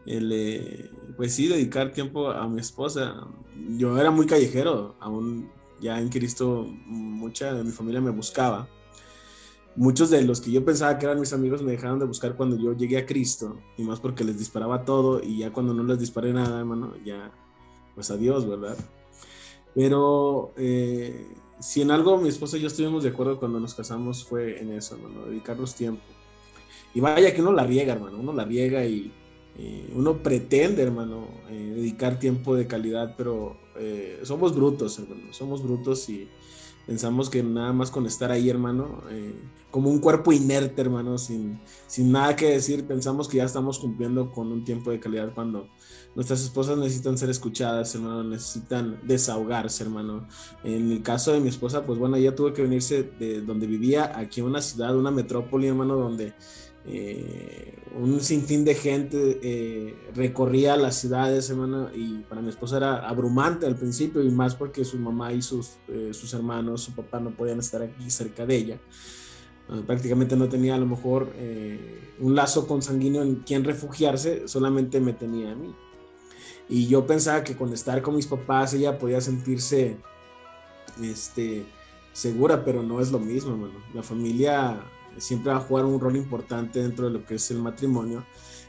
[0.05, 3.15] el, eh, pues sí, dedicar tiempo a mi esposa.
[3.77, 8.67] Yo era muy callejero, aún ya en Cristo mucha de mi familia me buscaba.
[9.75, 12.57] Muchos de los que yo pensaba que eran mis amigos me dejaron de buscar cuando
[12.57, 15.99] yo llegué a Cristo, y más porque les disparaba todo, y ya cuando no les
[15.99, 17.31] disparé nada, hermano, ya,
[17.95, 18.77] pues adiós, ¿verdad?
[19.75, 21.27] Pero eh,
[21.59, 24.71] si en algo mi esposa y yo estuvimos de acuerdo cuando nos casamos fue en
[24.71, 26.03] eso, hermano, dedicarnos tiempo.
[26.93, 29.11] Y vaya que uno la riega, hermano, uno la riega y
[29.57, 35.63] eh, uno pretende, hermano, eh, dedicar tiempo de calidad, pero eh, somos brutos, hermano, somos
[35.63, 36.27] brutos y
[36.85, 39.35] pensamos que nada más con estar ahí, hermano, eh,
[39.71, 44.31] como un cuerpo inerte, hermano, sin, sin nada que decir, pensamos que ya estamos cumpliendo
[44.31, 45.69] con un tiempo de calidad cuando
[46.15, 50.27] nuestras esposas necesitan ser escuchadas, hermano, necesitan desahogarse, hermano.
[50.63, 54.17] En el caso de mi esposa, pues bueno, ella tuvo que venirse de donde vivía
[54.17, 56.33] aquí a una ciudad, una metrópoli, hermano, donde
[56.85, 63.07] eh, un sinfín de gente eh, recorría las ciudades, hermano, y para mi esposa era
[63.07, 67.19] abrumante al principio, y más porque su mamá y sus, eh, sus hermanos, su papá
[67.19, 68.79] no podían estar aquí cerca de ella.
[69.69, 74.99] Uh, prácticamente no tenía a lo mejor eh, un lazo consanguíneo en quien refugiarse, solamente
[74.99, 75.73] me tenía a mí.
[76.69, 79.97] Y yo pensaba que con estar con mis papás ella podía sentirse
[81.01, 81.65] este,
[82.13, 83.79] segura, pero no es lo mismo, hermano.
[83.93, 84.81] La familia
[85.17, 88.25] siempre va a jugar un rol importante dentro de lo que es el matrimonio.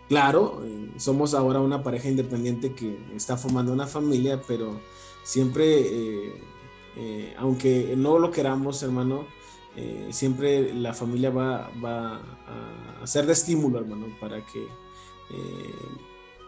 [0.09, 4.81] Claro, eh, somos ahora una pareja independiente que está formando una familia, pero
[5.23, 6.43] siempre, eh,
[6.97, 9.27] eh, aunque no lo queramos, hermano,
[10.11, 12.21] siempre la familia va, va
[13.03, 14.69] a, ser de estímulo, hermano, para que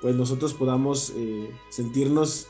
[0.00, 2.48] pues nosotros podamos eh, sentirnos,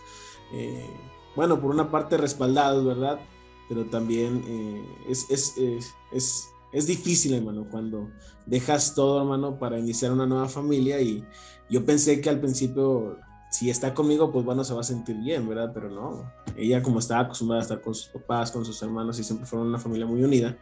[0.53, 0.89] eh,
[1.35, 3.21] bueno, por una parte respaldados, ¿verdad?
[3.69, 8.11] Pero también eh, es, es, es, es, es difícil, hermano, cuando
[8.47, 11.25] dejas todo, hermano, para iniciar una nueva familia y
[11.69, 13.19] yo pensé que al principio,
[13.51, 15.73] si está conmigo, pues bueno, se va a sentir bien, ¿verdad?
[15.75, 19.25] Pero no, ella como estaba acostumbrada a estar con sus papás, con sus hermanos y
[19.25, 20.57] siempre fueron una familia muy unida,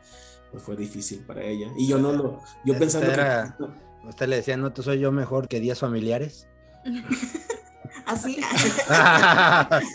[0.51, 1.73] pues fue difícil para ella.
[1.77, 4.09] Y yo no lo, yo pensando era- que...
[4.09, 6.49] usted le decía, no te soy yo mejor que 10 familiares.
[8.07, 8.37] Así.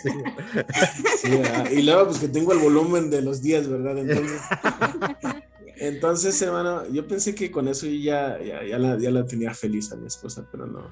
[0.02, 0.10] Sí.
[1.18, 1.70] Sí, ¿verdad?
[1.70, 3.98] y luego pues que tengo el volumen de los 10, ¿verdad?
[3.98, 4.40] Entonces,
[5.76, 9.92] entonces, hermano, yo pensé que con eso ya, ya, ya la, ya la tenía feliz
[9.92, 10.88] a mi esposa, pero no.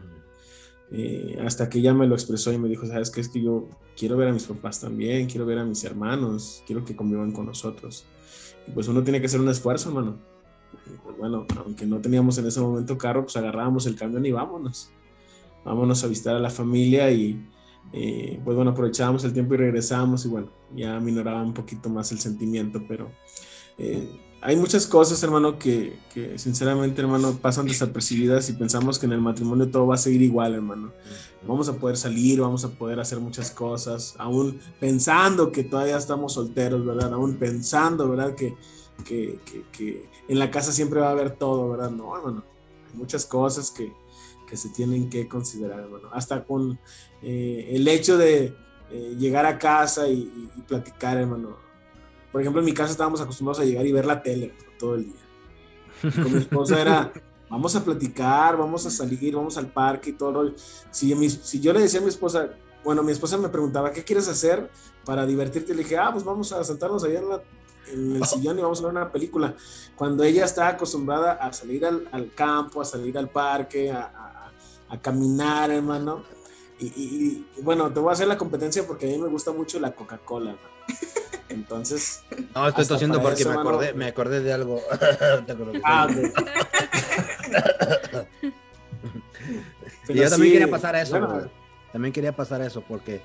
[0.90, 3.20] Eh, hasta que ella me lo expresó y me dijo, sabes qué?
[3.20, 6.84] es que yo quiero ver a mis papás también, quiero ver a mis hermanos, quiero
[6.84, 8.06] que convivan con nosotros.
[8.66, 10.18] Y pues uno tiene que hacer un esfuerzo, hermano.
[11.02, 14.90] Pues, bueno, aunque no teníamos en ese momento carro, pues agarrábamos el camión y vámonos.
[15.68, 17.46] Vámonos a visitar a la familia y
[17.92, 22.10] eh, pues bueno, aprovechábamos el tiempo y regresábamos y bueno, ya minoraba un poquito más
[22.12, 23.10] el sentimiento, pero
[23.78, 24.08] eh,
[24.40, 29.20] hay muchas cosas, hermano, que, que sinceramente, hermano, pasan desapercibidas y pensamos que en el
[29.20, 30.92] matrimonio todo va a seguir igual, hermano.
[31.46, 36.34] Vamos a poder salir, vamos a poder hacer muchas cosas, aún pensando que todavía estamos
[36.34, 37.12] solteros, ¿verdad?
[37.14, 38.34] Aún pensando, ¿verdad?
[38.34, 38.54] Que,
[39.04, 39.40] que,
[39.72, 41.90] que, en la casa siempre va a haber todo, ¿verdad?
[41.90, 42.44] No, hermano,
[42.90, 43.92] hay muchas cosas que,
[44.48, 46.08] que se tienen que considerar, hermano.
[46.12, 46.78] Hasta con
[47.22, 48.54] eh, el hecho de
[48.90, 51.56] eh, llegar a casa y, y- platicar, hermano.
[52.32, 54.94] Por ejemplo, en mi casa estábamos acostumbrados a llegar y ver la tele hermano, todo
[54.94, 55.20] el día.
[56.02, 57.12] Y con mi esposa era,
[57.50, 60.54] vamos a platicar, vamos a salir, vamos al parque y todo el rollo.
[60.90, 62.48] Si, mi- si yo le decía a mi esposa,
[62.84, 64.70] bueno, mi esposa me preguntaba, ¿qué quieres hacer
[65.04, 65.74] para divertirte?
[65.74, 67.42] Le dije, ah, pues vamos a sentarnos allá en, la-
[67.92, 69.54] en el sillón y vamos a ver una película.
[69.96, 74.28] Cuando ella está acostumbrada a salir al, al campo, a salir al parque, a, a-
[74.88, 76.22] a caminar, hermano.
[76.78, 79.50] Y, y- y, bueno, te voy a hacer la competencia porque a mí me gusta
[79.52, 80.56] mucho la Coca-Cola.
[81.48, 82.22] Entonces,
[82.54, 83.70] No, estoy tosiendo porque eso, me mano.
[83.70, 84.80] acordé, me acordé de algo.
[85.84, 86.06] Ah.
[90.08, 91.50] Y yo también sí, quería pasar a eso, bueno.
[91.92, 93.20] También quería pasar a eso porque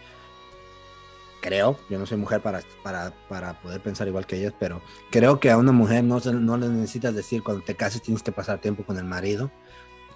[1.41, 5.39] creo, yo no soy mujer para, para, para poder pensar igual que ellas, pero creo
[5.39, 8.59] que a una mujer no, no le necesitas decir cuando te cases tienes que pasar
[8.59, 9.51] tiempo con el marido.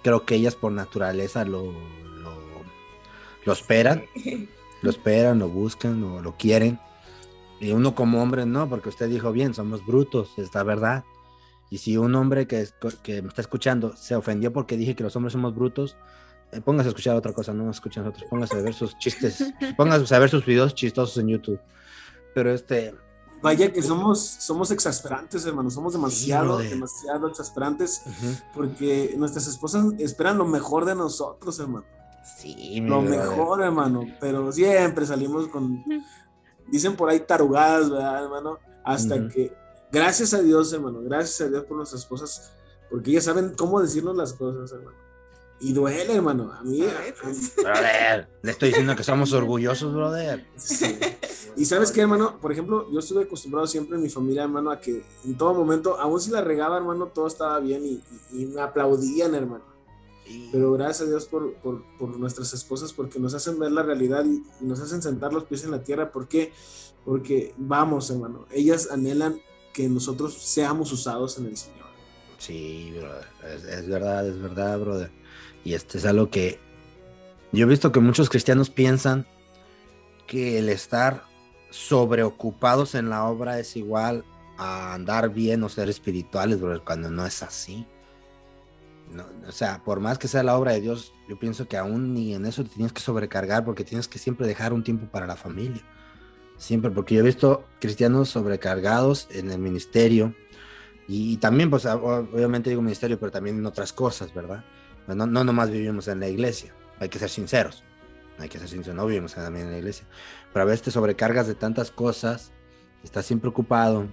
[0.02, 2.34] Creo que ellas por naturaleza lo, lo,
[3.44, 4.04] lo esperan,
[4.82, 6.78] lo esperan, lo buscan, lo, lo quieren.
[7.60, 11.04] Y uno como hombre no, porque usted dijo bien, somos brutos, es la verdad.
[11.70, 12.66] Y si un hombre que,
[13.02, 15.96] que me está escuchando se ofendió porque dije que los hombres somos brutos,
[16.52, 20.14] eh, póngase a escuchar otra cosa, no escuchen nosotros, póngase a ver sus chistes, póngase
[20.14, 21.60] a ver sus videos chistosos en YouTube.
[22.34, 22.94] Pero este,
[23.40, 25.70] Vaya que somos, somos exasperantes, hermano.
[25.70, 28.02] Somos demasiado, demasiado exasperantes
[28.54, 31.86] porque nuestras esposas esperan lo mejor de nosotros, hermano.
[32.38, 33.20] sí, Lo brother.
[33.20, 34.04] mejor, hermano.
[34.20, 35.84] Pero siempre salimos con,
[36.66, 38.58] dicen por ahí tarugadas, ¿verdad, hermano?
[38.84, 39.52] Hasta que,
[39.92, 42.52] gracias a Dios, hermano, gracias a Dios por nuestras esposas,
[42.90, 44.96] porque ellas saben cómo decirnos las cosas, hermano.
[45.60, 46.52] Y duele, hermano.
[46.52, 46.84] A mí,
[47.20, 47.56] pues.
[47.56, 50.46] Brother, le estoy diciendo que somos orgullosos, brother.
[50.56, 50.98] Sí.
[51.56, 54.78] Y sabes qué, hermano, por ejemplo, yo estuve acostumbrado siempre en mi familia, hermano, a
[54.80, 58.02] que en todo momento, aún si la regaba, hermano, todo estaba bien y,
[58.32, 59.64] y- y me aplaudían, hermano.
[60.52, 64.24] Pero gracias a Dios por, por, por, nuestras esposas, porque nos hacen ver la realidad
[64.26, 66.12] y, y, nos hacen sentar los pies en la tierra.
[66.12, 66.52] ¿Por qué?
[67.04, 69.40] Porque vamos, hermano, ellas anhelan
[69.72, 71.86] que nosotros seamos usados en el Señor.
[72.36, 75.10] Sí, brother, es, es verdad, es verdad, brother.
[75.64, 76.60] Y este es algo que
[77.52, 79.26] yo he visto que muchos cristianos piensan
[80.26, 81.24] que el estar
[81.70, 84.24] sobreocupados en la obra es igual
[84.58, 87.86] a andar bien o ser espirituales, brother, cuando no es así.
[89.12, 92.12] No, o sea, por más que sea la obra de Dios, yo pienso que aún
[92.12, 95.26] ni en eso te tienes que sobrecargar porque tienes que siempre dejar un tiempo para
[95.26, 95.82] la familia.
[96.58, 100.34] Siempre, porque yo he visto cristianos sobrecargados en el ministerio
[101.06, 104.62] y, y también, pues, obviamente digo ministerio, pero también en otras cosas, ¿verdad?
[105.14, 107.82] No, no nomás vivimos en la iglesia, hay que ser sinceros,
[108.38, 110.06] hay que ser sinceros, no vivimos también en la iglesia,
[110.52, 112.52] pero a veces te sobrecargas de tantas cosas,
[113.02, 114.06] estás siempre ocupado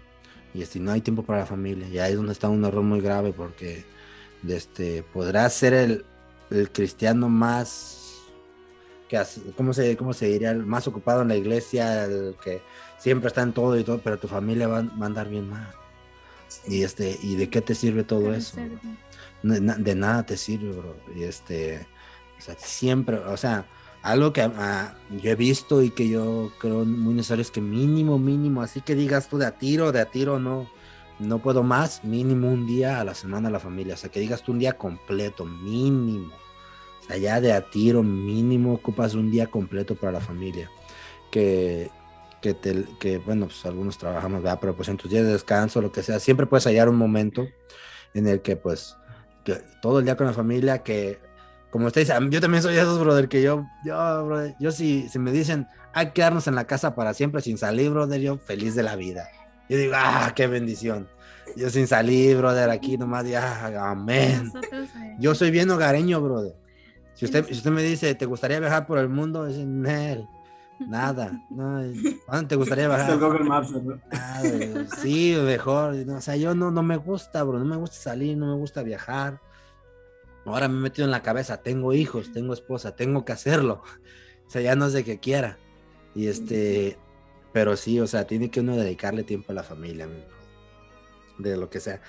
[0.54, 2.84] y este, no hay tiempo para la familia, y ahí es donde está un error
[2.84, 3.86] muy grave porque
[4.48, 6.06] este, podrás ser el,
[6.50, 8.22] el cristiano más,
[9.10, 9.22] que,
[9.58, 10.52] ¿cómo, se, ¿cómo se diría?
[10.52, 12.62] El más ocupado en la iglesia, el que
[12.98, 15.74] siempre está en todo y todo, pero tu familia va, va a andar bien mal.
[16.68, 18.58] Y, este, ¿Y de qué te sirve todo eso?
[19.46, 20.96] De nada te sirve, bro.
[21.16, 21.86] Y este,
[22.38, 23.68] o sea, siempre, o sea,
[24.02, 28.20] algo que uh, yo he visto y que yo creo muy necesario es que mínimo,
[28.20, 30.70] mínimo, así que digas tú de a tiro, de a tiro, no,
[31.20, 34.20] no puedo más, mínimo un día a la semana a la familia, o sea, que
[34.20, 36.34] digas tú un día completo, mínimo.
[37.02, 40.72] O sea, ya de a tiro, mínimo ocupas un día completo para la familia.
[41.32, 41.92] Que,
[42.42, 44.60] que, te, que bueno, pues algunos trabajamos, ¿verdad?
[44.60, 47.48] Pero pues en tus días de descanso, lo que sea, siempre puedes hallar un momento
[48.14, 48.96] en el que pues
[49.46, 51.20] que todo el día con la familia, que
[51.70, 55.20] como ustedes yo también soy de esos, brother, que yo, yo, brother, yo si, si
[55.20, 58.76] me dicen, hay que quedarnos en la casa para siempre sin salir, brother, yo feliz
[58.76, 59.30] de la vida.
[59.70, 61.08] Yo digo, ah, qué bendición.
[61.56, 64.52] Yo sin salir, brother, aquí nomás, ya, amén.
[65.20, 66.56] Yo soy bien hogareño, brother.
[67.14, 69.48] Si usted, si usted me dice, ¿te gustaría viajar por el mundo?
[69.48, 70.28] Es en él.
[70.80, 71.42] Nada.
[71.50, 71.82] No,
[72.32, 73.08] ¿Dónde te gustaría viajar?
[74.12, 75.96] Nada, sí, mejor.
[76.10, 77.60] o sea, yo no, no me gusta, bro.
[77.60, 79.40] No me gusta salir, no me gusta viajar.
[80.46, 83.82] Ahora me he metido en la cabeza, tengo hijos, tengo esposa, tengo que hacerlo.
[84.46, 85.58] O sea, ya no es de que quiera.
[86.14, 86.98] Y este,
[87.52, 90.08] pero sí, o sea, tiene que uno dedicarle tiempo a la familia,
[91.40, 92.02] de lo que sea.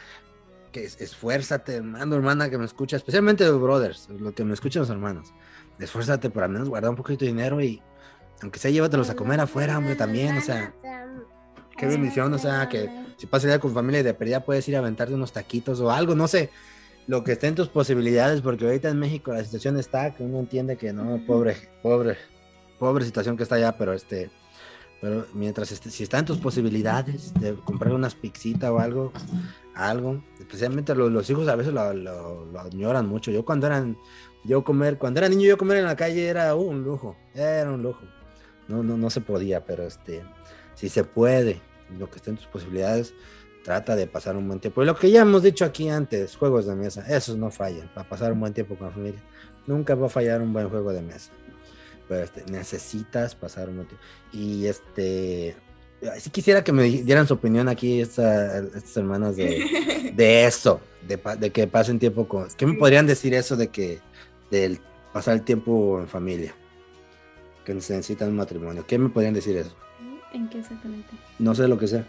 [0.71, 4.91] Que esfuérzate, hermano, hermana que me escucha, especialmente los brothers, lo que me escuchan los
[4.91, 5.33] hermanos.
[5.79, 7.83] Esfuérzate por al menos guardar un poquito de dinero y,
[8.43, 10.75] aunque sea, llévatelos a comer afuera, hombre, también, o sea,
[11.77, 14.77] qué bendición, o sea, que si pasas día con familia y de pérdida puedes ir
[14.77, 16.51] a aventarte unos taquitos o algo, no sé,
[17.07, 20.41] lo que esté en tus posibilidades, porque ahorita en México la situación está que uno
[20.41, 22.17] entiende que no, pobre, pobre,
[22.79, 24.31] pobre situación que está allá, pero este,
[25.01, 29.13] pero mientras esté, si está en tus posibilidades de comprar unas pixitas o algo,
[29.75, 33.31] algo, especialmente los, los hijos a veces lo, lo, lo, añoran mucho.
[33.31, 33.97] Yo cuando eran,
[34.45, 37.83] yo comer, cuando era niño yo comer en la calle era un lujo, era un
[37.83, 38.01] lujo.
[38.69, 40.23] No, no, no se podía, pero este,
[40.75, 41.61] si se puede,
[41.99, 43.15] lo que esté en tus posibilidades,
[43.67, 44.83] trata de pasar un buen tiempo.
[44.83, 48.09] Y lo que ya hemos dicho aquí antes, juegos de mesa, esos no fallan, para
[48.09, 49.21] pasar un buen tiempo con la familia.
[49.67, 51.33] Nunca va a fallar un buen juego de mesa.
[52.09, 54.05] Pero este, necesitas pasar un buen tiempo.
[54.33, 55.57] Y este,
[56.21, 61.21] si quisiera que me dieran su opinión aquí esta, estas hermanas de, de eso, de,
[61.39, 62.49] de, que pasen tiempo con...
[62.57, 64.01] ¿Qué me podrían decir eso de que,
[64.51, 64.81] del
[65.13, 66.55] pasar el tiempo en familia?
[67.67, 68.87] Que necesitan un matrimonio.
[68.87, 69.75] ¿Qué me podrían decir eso?
[70.33, 71.11] ¿En qué exactamente?
[71.41, 72.07] No sé lo que sea.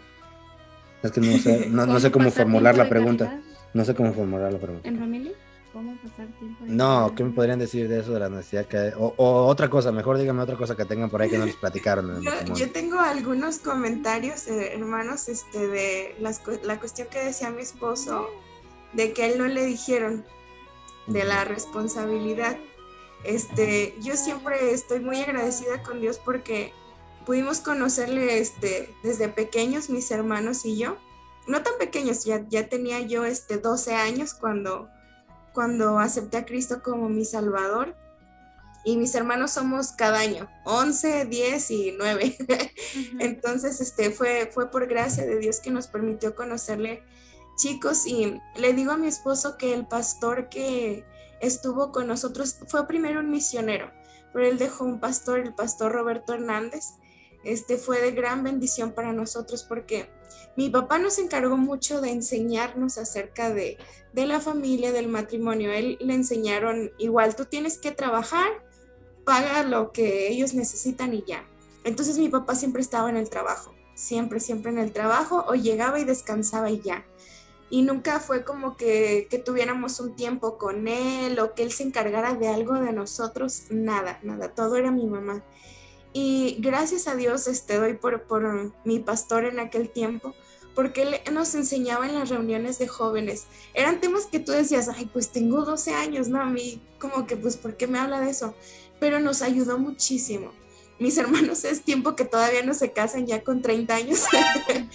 [1.02, 3.40] Es que no sé, no, no sé cómo formular la pregunta.
[3.74, 4.88] No sé cómo formular la pregunta.
[4.88, 5.32] ¿En familia?
[5.72, 6.64] ¿Cómo pasar tiempo?
[6.64, 9.90] No, ¿qué me podrían decir de eso de la necesidad que o, o, otra cosa,
[9.90, 12.22] mejor dígame otra cosa que tengan por ahí que no les platicaron.
[12.22, 17.62] yo, yo, tengo algunos comentarios, eh, hermanos, este, de las, la cuestión que decía mi
[17.62, 18.28] esposo,
[18.92, 20.24] de que a él no le dijeron
[21.08, 22.56] de la responsabilidad.
[23.24, 26.72] Este, yo siempre estoy muy agradecida con Dios porque
[27.26, 30.96] pudimos conocerle este, desde pequeños, mis hermanos y yo.
[31.46, 34.88] No tan pequeños, ya, ya tenía yo este, 12 años cuando,
[35.52, 37.96] cuando acepté a Cristo como mi Salvador.
[38.84, 42.36] Y mis hermanos somos cada año, 11, 10 y 9.
[43.18, 47.02] Entonces, este, fue, fue por gracia de Dios que nos permitió conocerle
[47.58, 48.06] chicos.
[48.06, 51.04] Y le digo a mi esposo que el pastor que
[51.40, 53.90] estuvo con nosotros fue primero un misionero,
[54.32, 56.84] pero él dejó un pastor, el pastor Roberto Hernández,
[57.44, 60.10] este fue de gran bendición para nosotros porque
[60.56, 63.78] mi papá nos encargó mucho de enseñarnos acerca de,
[64.12, 65.72] de la familia, del matrimonio.
[65.72, 68.48] Él le enseñaron igual, tú tienes que trabajar,
[69.24, 71.46] paga lo que ellos necesitan y ya.
[71.84, 76.00] Entonces mi papá siempre estaba en el trabajo, siempre, siempre en el trabajo o llegaba
[76.00, 77.06] y descansaba y ya.
[77.70, 81.82] Y nunca fue como que, que, tuviéramos un tiempo con él o que él se
[81.82, 85.44] encargara de algo de nosotros, nada, nada, todo era mi mamá.
[86.12, 90.34] Y gracias a Dios este, doy por, por mi pastor en aquel tiempo,
[90.74, 93.46] porque él nos enseñaba en las reuniones de jóvenes.
[93.74, 96.40] Eran temas que tú decías, ay, pues tengo 12 años, ¿no?
[96.40, 98.54] A mí como que, pues, ¿por qué me habla de eso?
[98.98, 100.52] Pero nos ayudó muchísimo
[100.98, 104.24] mis hermanos es tiempo que todavía no se casan ya con 30 años.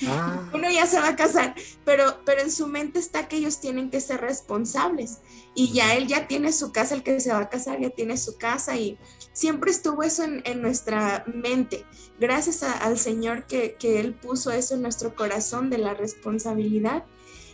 [0.08, 0.50] Ah.
[0.54, 3.90] Uno ya se va a casar, pero, pero en su mente está que ellos tienen
[3.90, 5.20] que ser responsables
[5.56, 8.18] y ya él ya tiene su casa, el que se va a casar ya tiene
[8.18, 8.98] su casa y
[9.34, 11.86] siempre estuvo eso en, nuestra mente.
[12.20, 17.06] Gracias al Señor que, que Él puso eso en nuestro corazón de la responsabilidad.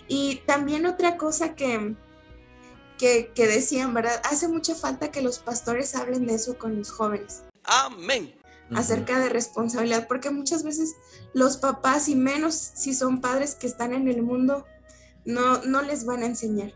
[0.08, 1.96] Y también otra cosa que,
[2.98, 4.22] que, que decían, ¿verdad?
[4.24, 7.44] Hace mucha falta que los pastores hablen de eso con los jóvenes.
[7.64, 8.39] Amén
[8.76, 10.96] acerca de responsabilidad, porque muchas veces
[11.34, 14.66] los papás, y menos si son padres que están en el mundo,
[15.26, 16.74] no, no les van a enseñar,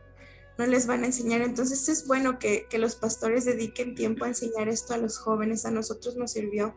[0.58, 1.42] no les van a enseñar.
[1.42, 5.72] Entonces es bueno que, los pastores dediquen tiempo a enseñar esto a los jóvenes, a
[5.72, 6.76] nosotros nos sirvió.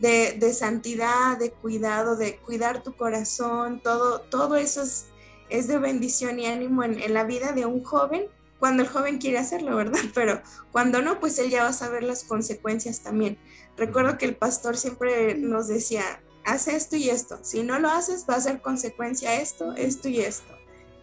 [0.00, 5.08] De, santidad, de cuidado, de cuidar tu corazón, todo, todo eso es,
[5.50, 8.24] es de bendición y ánimo en, en la vida de un joven
[8.60, 9.98] cuando el joven quiere hacerlo, ¿verdad?
[10.14, 10.40] Pero
[10.70, 13.38] cuando no, pues él ya va a saber las consecuencias también.
[13.80, 16.02] Recuerdo que el pastor siempre nos decía,
[16.44, 17.38] haz esto y esto.
[17.40, 20.52] Si no lo haces, va a ser consecuencia esto, esto y esto.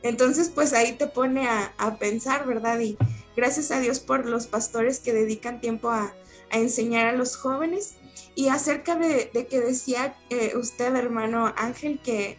[0.03, 2.79] Entonces, pues ahí te pone a, pensar, ¿verdad?
[2.79, 2.95] Y
[3.35, 6.13] gracias a Dios por los pastores que dedican tiempo a,
[6.51, 7.95] enseñar a los jóvenes.
[8.35, 12.37] Y acerca de, que decía eh, usted, hermano Ángel, que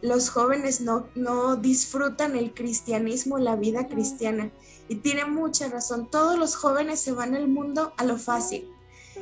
[0.00, 4.50] los jóvenes no, no disfrutan el cristianismo, la vida cristiana.
[4.88, 6.10] Y tiene mucha razón.
[6.10, 8.73] Todos los jóvenes se van al mundo a lo fácil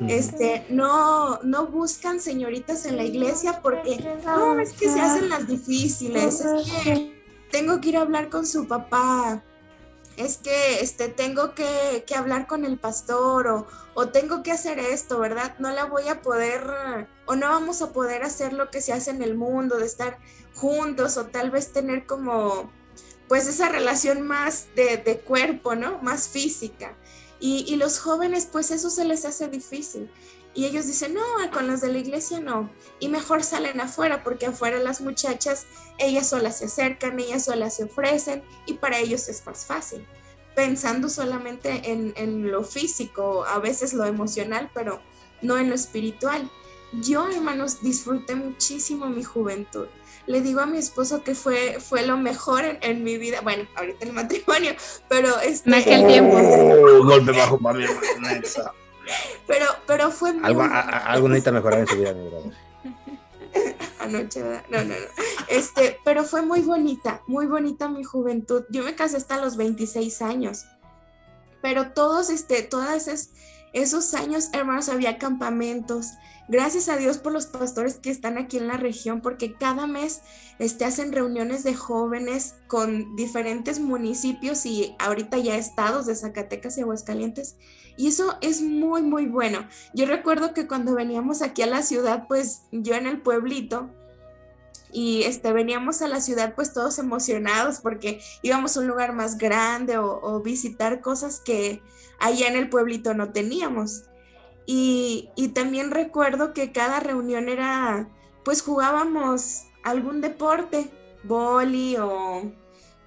[0.08, 5.46] este, no, no buscan señoritas en la iglesia porque no, es que se hacen las
[5.46, 9.42] difíciles, es que tengo que ir a hablar con su papá,
[10.16, 15.18] es que este, tengo que, hablar con el pastor o, o, tengo que hacer esto,
[15.18, 15.54] ¿verdad?
[15.58, 16.62] No la voy a poder
[17.26, 20.18] o no vamos a poder hacer lo que se hace en el mundo, de estar
[20.54, 22.70] juntos o tal vez tener como
[23.28, 25.98] pues esa relación más de, de cuerpo, ¿no?
[26.02, 26.94] Más física.
[27.44, 30.08] Y, los jóvenes, pues eso se les hace difícil.
[30.54, 31.22] Y ellos dicen, no,
[31.52, 32.70] con los de la iglesia no.
[33.00, 35.66] Y mejor salen afuera, porque afuera las muchachas,
[35.98, 40.06] ellas solas se acercan, ellas solas se ofrecen, y para ellos es más fácil.
[40.54, 45.02] Pensando solamente en, en lo físico, a veces lo emocional, pero
[45.40, 46.48] no en lo espiritual.
[46.92, 49.88] Yo, hermanos, disfruté muchísimo mi juventud
[50.26, 54.04] le digo a mi esposo que fue, fue lo mejor en, mi vida, bueno, ahorita
[54.06, 54.72] el matrimonio,
[55.08, 55.68] pero este...
[55.68, 56.36] En aquel tiempo.
[56.36, 57.84] Oh, golpe bajo para mi
[59.46, 60.34] pero, pero fue.
[60.42, 62.52] Algo, algo necesita mejorar en su vida, mi brother.
[64.00, 64.64] Anoche, ¿verdad?
[64.70, 64.94] No, no, no.
[65.48, 68.64] Este, pero fue muy bonita, muy bonita mi juventud.
[68.70, 70.64] Yo me casé hasta los 26 años.
[71.60, 73.30] Pero todos, este, todas esas,
[73.72, 76.06] esos años, hermanos, había campamentos,
[76.48, 80.22] Gracias a Dios por los pastores que están aquí en la región, porque cada mes
[80.58, 86.82] este, hacen reuniones de jóvenes con diferentes municipios y ahorita ya estados de Zacatecas y
[86.82, 87.56] Aguascalientes.
[87.96, 89.66] Y eso es muy, muy bueno.
[89.94, 93.90] Yo recuerdo que cuando veníamos aquí a la ciudad, pues yo en el pueblito,
[94.92, 99.38] y este, veníamos a la ciudad pues todos emocionados porque íbamos a un lugar más
[99.38, 101.82] grande o, o visitar cosas que
[102.18, 104.04] allá en el pueblito no teníamos.
[104.66, 108.08] Y, también recuerdo que cada reunión era,
[108.44, 110.90] pues jugábamos algún deporte,
[111.24, 112.52] boli o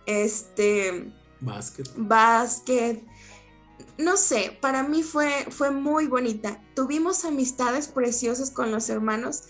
[0.05, 1.11] este...
[1.39, 1.89] Básquet.
[1.95, 3.03] Básquet.
[3.97, 6.61] No sé, para mí fue, fue muy bonita.
[6.75, 9.43] Tuvimos amistades preciosas con los hermanos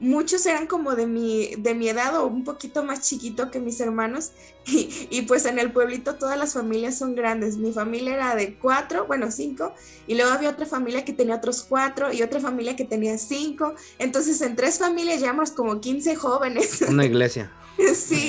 [0.00, 3.80] muchos eran como de mi, de mi edad o un poquito más chiquito que mis
[3.80, 4.32] hermanos
[4.66, 7.56] y, pues en el pueblito todas las familias son grandes.
[7.56, 9.74] Mi familia era de cuatro, bueno, cinco,
[10.06, 13.74] y luego había otra familia que tenía otros cuatro y otra familia que tenía cinco.
[13.98, 16.82] Entonces en tres familias llevamos como 15 jóvenes.
[16.88, 17.50] Una iglesia.
[17.94, 18.28] Sí,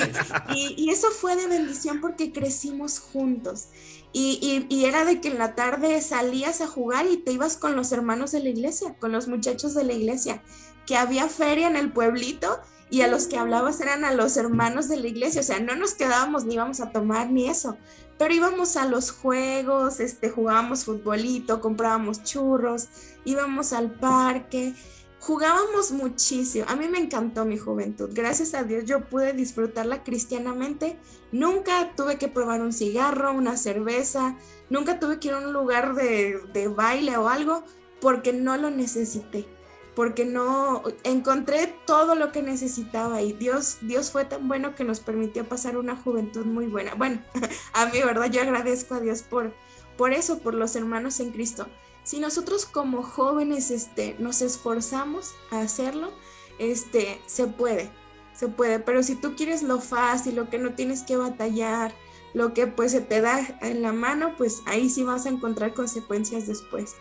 [0.56, 3.70] y, eso fue de bendición porque crecimos juntos.
[4.14, 7.76] Y, y, era de que en la tarde salías a jugar y te ibas con
[7.76, 10.44] los hermanos de la iglesia, con los muchachos de la iglesia
[10.90, 12.60] que había feria en el pueblito
[12.90, 15.76] y a los que hablabas eran a los hermanos de la iglesia, o sea, no
[15.76, 17.78] nos quedábamos ni íbamos a tomar ni eso,
[18.18, 22.88] pero íbamos a los juegos, este, jugábamos futbolito, comprábamos churros,
[23.24, 24.74] íbamos al parque,
[25.20, 26.66] jugábamos muchísimo.
[26.68, 28.10] A mí me encantó mi juventud.
[28.12, 30.98] Gracias a Dios yo pude disfrutarla cristianamente.
[31.32, 34.38] Nunca tuve que probar un cigarro, una cerveza,
[34.72, 37.64] nunca tuve que ir a un lugar de, de baile o algo
[38.02, 39.59] porque no lo necesité
[40.00, 45.02] porque no encontré todo lo que necesitaba y Dios, Dios fue tan bueno que nos
[45.02, 46.95] permitió pasar una juventud muy buena.
[46.95, 47.22] Bueno,
[47.74, 48.32] a mí, ¿verdad?
[48.32, 49.54] Yo agradezco a Dios por,
[49.97, 51.68] por eso, por los hermanos en Cristo.
[52.04, 56.14] Si nosotros como jóvenes este, nos esforzamos a hacerlo,
[56.60, 57.89] este, se puede,
[58.34, 61.93] se puede, pero si tú quieres lo fácil, lo que no tienes que batallar,
[62.34, 65.74] lo que pues se te da en la mano, pues ahí sí vas a encontrar
[65.74, 66.95] consecuencias después.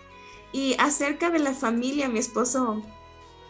[0.53, 2.83] Y acerca de la familia, mi esposo,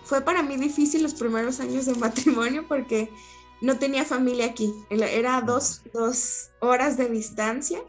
[0.04, 3.12] fue para mí difícil los primeros años de matrimonio porque
[3.60, 7.80] no tenía familia aquí, era dos, dos horas de distancia.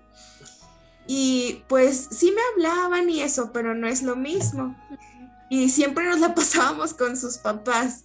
[1.08, 4.76] Y pues sí me hablaban y eso, pero no es lo mismo.
[5.50, 8.04] Y siempre nos la pasábamos con sus papás.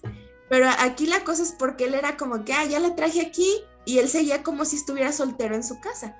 [0.48, 3.50] Pero aquí la cosa es porque él era como que, ah, ya la traje aquí
[3.84, 6.16] y él seguía como si estuviera soltero en su casa.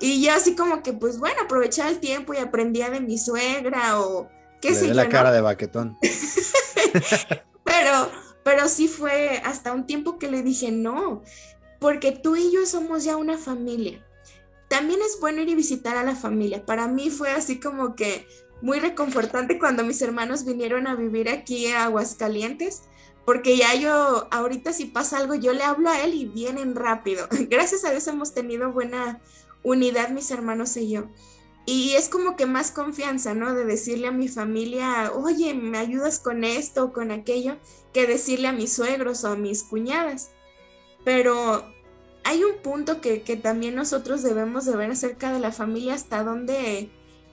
[0.00, 4.00] Y yo así como que, pues bueno, aprovechaba el tiempo y aprendía de mi suegra
[4.00, 4.28] o
[4.60, 4.94] qué sé yo.
[4.94, 5.96] la cara de baquetón.
[7.64, 8.10] pero,
[8.42, 11.22] pero sí fue hasta un tiempo que le dije, no,
[11.78, 14.04] porque tú y yo somos ya una familia.
[14.68, 16.64] También es bueno ir y visitar a la familia.
[16.64, 18.26] Para mí fue así como que
[18.60, 22.82] muy reconfortante cuando mis hermanos vinieron a vivir aquí a Aguascalientes,
[23.26, 27.28] porque ya yo, ahorita si pasa algo, yo le hablo a él y vienen rápido.
[27.50, 29.20] Gracias a Dios hemos tenido buena
[29.64, 31.08] unidad mis hermanos y yo.
[31.66, 33.54] Y es como que más confianza, ¿no?
[33.54, 37.56] De decirle a mi familia, oye, ¿me ayudas con esto o con aquello?
[37.92, 40.30] Que decirle a mis suegros o a mis cuñadas.
[41.04, 41.64] Pero
[42.22, 46.90] hay un punto que, también nosotros debemos de ver acerca de la familia, hasta dónde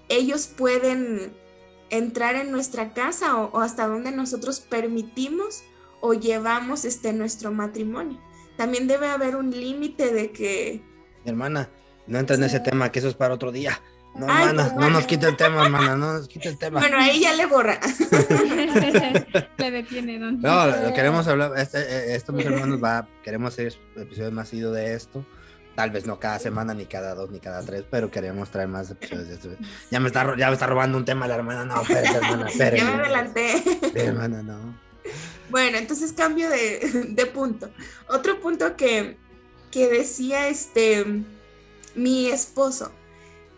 [0.07, 1.33] ellos pueden
[1.89, 5.63] entrar en nuestra casa o, hasta dónde nosotros permitimos
[5.99, 8.19] o llevamos este nuestro matrimonio.
[8.55, 10.83] También debe haber un límite de que...
[11.25, 11.69] hermana,
[12.07, 13.79] no entra en ese tema, que eso es para otro día.
[14.13, 16.81] No, hermana, no nos quita el tema, hermana, no nos quita el tema.
[16.81, 17.79] Bueno, ahí ya le borra.
[19.57, 20.31] le detiene, ¿no?
[20.31, 24.95] No, queremos hablar, este, eh, esto mis hermanos va, queremos hacer episodios más ido de
[24.95, 25.25] esto.
[25.75, 28.91] Tal vez no cada semana, ni cada dos, ni cada tres, pero queremos traer más
[28.91, 29.49] episodios de esto.
[29.89, 32.77] Ya me está, ya me está robando un tema la hermana, no, espérate, hermana, espérate.
[32.83, 33.63] Ya me adelanté.
[33.95, 34.77] hermana, no.
[35.49, 37.71] Bueno, entonces cambio de, de punto.
[38.09, 39.17] Otro punto que,
[39.71, 41.05] que decía este
[41.95, 42.91] mi esposo,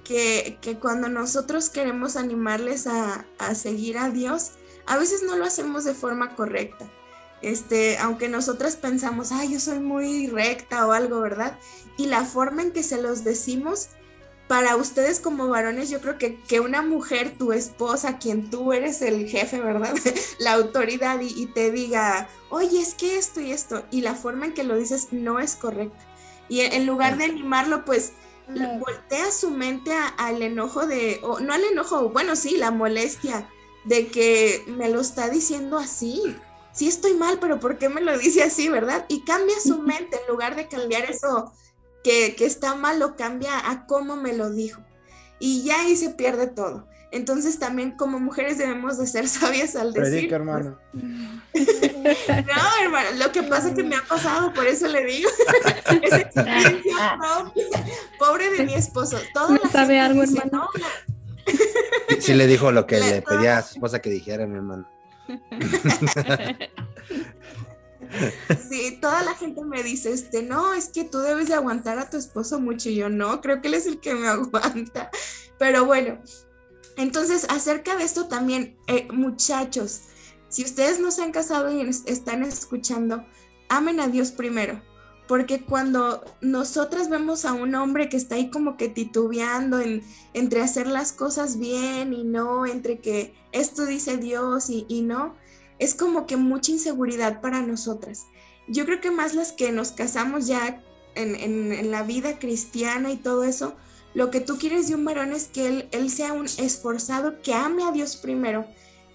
[0.03, 3.25] que, cuando nosotros queremos animarles a,
[3.55, 4.51] seguir a Dios,
[4.85, 6.91] a veces no lo hacemos de forma correcta.
[7.41, 11.57] Este, aunque nosotras pensamos, ay, yo soy muy recta o algo, ¿verdad?
[11.97, 13.89] Y la forma en que se los decimos,
[14.47, 19.01] para ustedes como varones, yo creo que, que una mujer, tu esposa, quien tú eres
[19.01, 19.93] el jefe, ¿verdad?
[20.39, 24.45] la autoridad y, y, te diga, oye, es que esto y esto, y la forma
[24.45, 26.05] en que lo dices no es correcta.
[26.49, 28.13] Y en lugar de animarlo, pues
[28.47, 33.49] voltea su mente al enojo de, o no al enojo, bueno, sí, la molestia
[33.85, 36.21] de que me lo está diciendo así.
[36.71, 39.05] Sí estoy mal, pero ¿por qué me lo dice así, verdad?
[39.07, 41.53] Y cambia su mente en lugar de cambiar eso
[42.03, 44.81] que, que está mal, lo cambia a cómo me lo dijo.
[45.39, 46.87] Y ya ahí se pierde todo.
[47.13, 50.11] Entonces también como mujeres debemos de ser sabias al decir.
[50.11, 50.79] Predica, hermano.
[50.93, 55.29] no, hermano, lo que pasa es que me ha pasado, por eso le digo.
[58.19, 59.19] Pobre de mi esposo.
[59.31, 60.67] Todo sabe algo, hermano.
[62.19, 64.89] sí, le dijo lo que le, pedía a su esposa que dijera, mi hermano.
[68.69, 72.09] Sí, toda la gente me dice, este, no, es que tú debes de aguantar a
[72.09, 72.89] tu esposo mucho.
[72.89, 75.11] Y yo no, creo que él es el que me aguanta.
[75.59, 76.19] Pero bueno,
[76.97, 80.01] entonces, acerca de esto también, eh, muchachos,
[80.49, 83.25] si ustedes no se han casado y están escuchando,
[83.69, 84.81] amen a Dios primero,
[85.27, 90.61] porque cuando nosotras vemos a un hombre que está ahí como que titubeando en, entre
[90.61, 95.35] hacer las cosas bien y no, entre que esto dice Dios y, no,
[95.79, 98.27] es como que mucha inseguridad para nosotras.
[98.67, 100.83] Yo creo que más las que nos casamos ya
[101.15, 103.75] en la vida cristiana y todo eso,
[104.13, 107.53] lo que tú quieres de un varón es que él, él sea un esforzado, que
[107.53, 108.67] ame a Dios primero,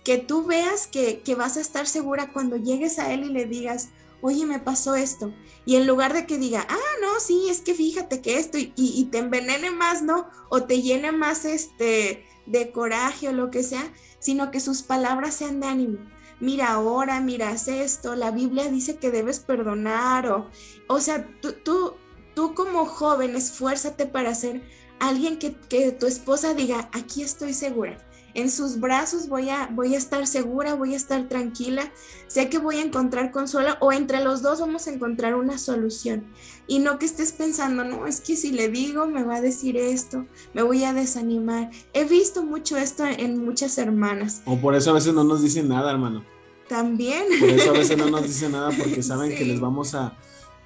[0.08, 3.90] que tú veas que, vas a estar segura cuando llegues a él y le digas,
[4.22, 5.34] oye, me pasó esto.
[5.66, 9.04] Y en lugar de que diga, ah, no, sí, es que fíjate que esto, y,
[9.12, 10.26] te envenene más, ¿no?
[10.48, 15.34] O te llene más este, de coraje o lo que sea, sino que sus palabras
[15.34, 15.98] sean de ánimo.
[16.40, 20.48] Mira ahora, miras esto, la Biblia dice que debes perdonar, o,
[20.86, 21.94] o sea, tú, tú,
[22.34, 24.62] tú como joven esfuérzate para ser
[25.00, 25.50] alguien que,
[25.92, 27.98] tu esposa diga, aquí estoy segura.
[28.34, 31.90] En sus brazos voy a, voy a estar segura, voy a estar tranquila,
[32.28, 36.24] sé que voy a encontrar consuelo o entre los dos vamos a encontrar una solución.
[36.66, 39.76] Y no que estés pensando, no, es que si le digo me va a decir
[39.76, 41.70] esto, me voy a desanimar.
[41.94, 44.42] He visto mucho esto en muchas hermanas.
[44.44, 46.24] O por eso a veces no nos dicen nada, hermano.
[46.68, 47.24] También.
[47.40, 50.16] Por eso a veces no nos dicen nada porque saben que les vamos a,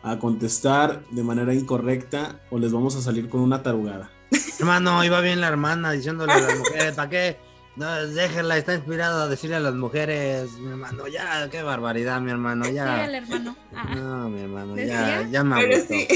[0.03, 4.11] a contestar de manera incorrecta o les vamos a salir con una tarugada.
[4.59, 7.37] Hermano, iba bien la hermana diciéndole a las mujeres, ¿para qué?
[7.75, 12.31] No, déjenla, está inspirado a decirle a las mujeres, mi hermano, ya, qué barbaridad, mi
[12.31, 13.05] hermano, Sí, ya.
[13.07, 13.57] el hermano.
[13.75, 15.29] Ah, No, mi hermano, ya, ¿Decía?
[15.31, 16.07] ya me Pero sí.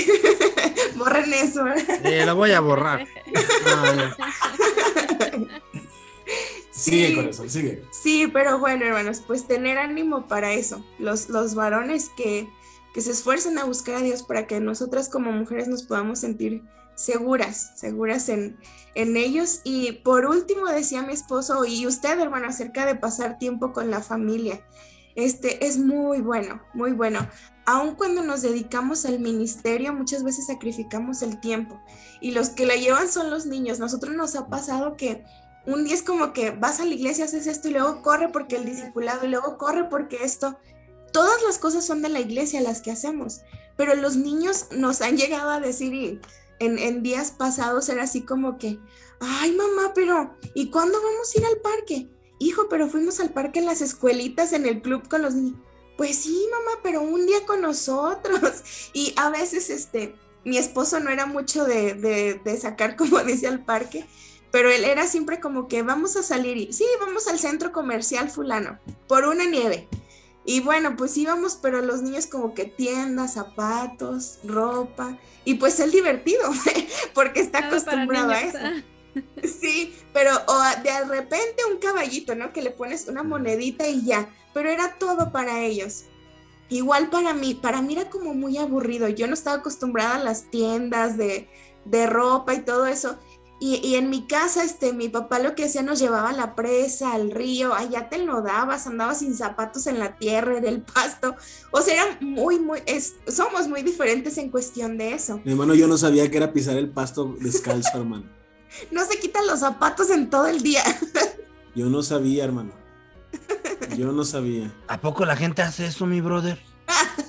[0.96, 1.64] Borren eso.
[2.04, 3.06] Sí, lo voy a borrar.
[3.66, 4.16] No, no.
[6.70, 7.14] Sigue, Sí.
[7.16, 7.82] corazón, sigue.
[7.90, 10.84] Sí, pero bueno, hermanos, pues tener ánimo para eso.
[10.98, 12.48] Los, los varones que,
[12.92, 16.62] que se esfuercen a buscar a Dios para que nosotras como mujeres nos podamos sentir
[16.96, 18.58] seguras, seguras en,
[18.96, 19.60] en ellos.
[19.62, 24.00] Y por último, decía mi esposo y usted, hermano, acerca de pasar tiempo con la
[24.00, 24.66] familia.
[25.14, 27.26] Este es muy bueno, muy bueno.
[27.64, 31.80] Aun cuando nos dedicamos al ministerio, muchas veces sacrificamos el tiempo.
[32.20, 33.78] Y los que la llevan son los niños.
[33.78, 35.24] Nosotros nos ha pasado que
[35.66, 38.56] un día es como que vas a la iglesia, haces esto y luego corre porque
[38.56, 40.58] el discipulado y luego corre porque esto.
[41.12, 43.40] Todas las cosas son de la iglesia las que hacemos,
[43.76, 46.20] pero los niños nos han llegado a decir y
[46.58, 48.78] en, días pasados era así como que,
[49.20, 52.08] ay mamá, pero ¿y cuándo vamos a ir al parque?
[52.38, 55.60] Hijo, pero fuimos al parque en las escuelitas, en el club con los niños.
[55.96, 58.62] Pues sí, mamá, pero un día con nosotros.
[58.92, 63.46] Y a veces, este, mi esposo no era mucho de, de, de sacar, como dice,
[63.46, 64.06] al parque,
[64.50, 68.30] pero él era siempre como que vamos a salir y sí, vamos al centro comercial
[68.30, 69.88] fulano por una nieve.
[70.46, 75.90] Y bueno, pues íbamos, pero los niños como que tiendas, zapatos, ropa, y pues él
[75.90, 76.48] divertido,
[77.14, 78.58] porque está nada acostumbrado a eso.
[78.62, 78.82] ah.
[79.42, 82.52] Sí, pero o de repente un caballito, ¿no?
[82.52, 86.04] Que le pones una monedita y ya, pero era todo para ellos.
[86.68, 89.08] Igual para mí, para mí era como muy aburrido.
[89.08, 91.48] Yo no estaba acostumbrada a las tiendas de,
[91.84, 93.18] de ropa y todo eso.
[93.58, 96.54] Y, y en mi casa, este, mi papá lo que hacía nos llevaba a la
[96.54, 100.82] presa, al río, allá te lo dabas, andabas sin zapatos en la tierra, en el
[100.82, 101.34] pasto.
[101.70, 105.40] O sea, era muy, muy, es- somos muy diferentes en cuestión de eso.
[105.44, 108.24] Mi hermano, yo no sabía que era pisar el pasto descalzo, hermano.
[108.90, 110.82] No se quitan los zapatos en todo el día.
[111.74, 112.72] Yo no sabía, hermano.
[113.96, 114.70] Yo no sabía.
[114.88, 116.58] ¿A poco la gente hace eso, mi brother?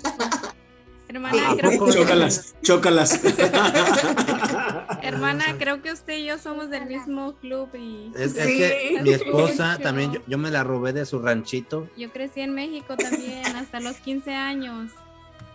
[1.09, 3.21] Hermana, ¿A creo que, Chócalas, chócalas.
[5.01, 8.57] hermana, creo que usted y yo somos del mismo club y Es, es Sí.
[8.57, 11.87] que mi esposa también, yo, yo me la robé de su ranchito.
[11.97, 14.91] yo crecí en México también hasta los 15 años.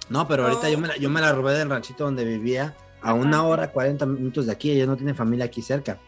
[0.08, 3.14] No, pero ahorita yo me, la, yo me la robé del ranchito donde vivía a
[3.14, 4.70] una hora, 40 minutos de aquí.
[4.70, 5.98] Ella no tiene familia aquí cerca.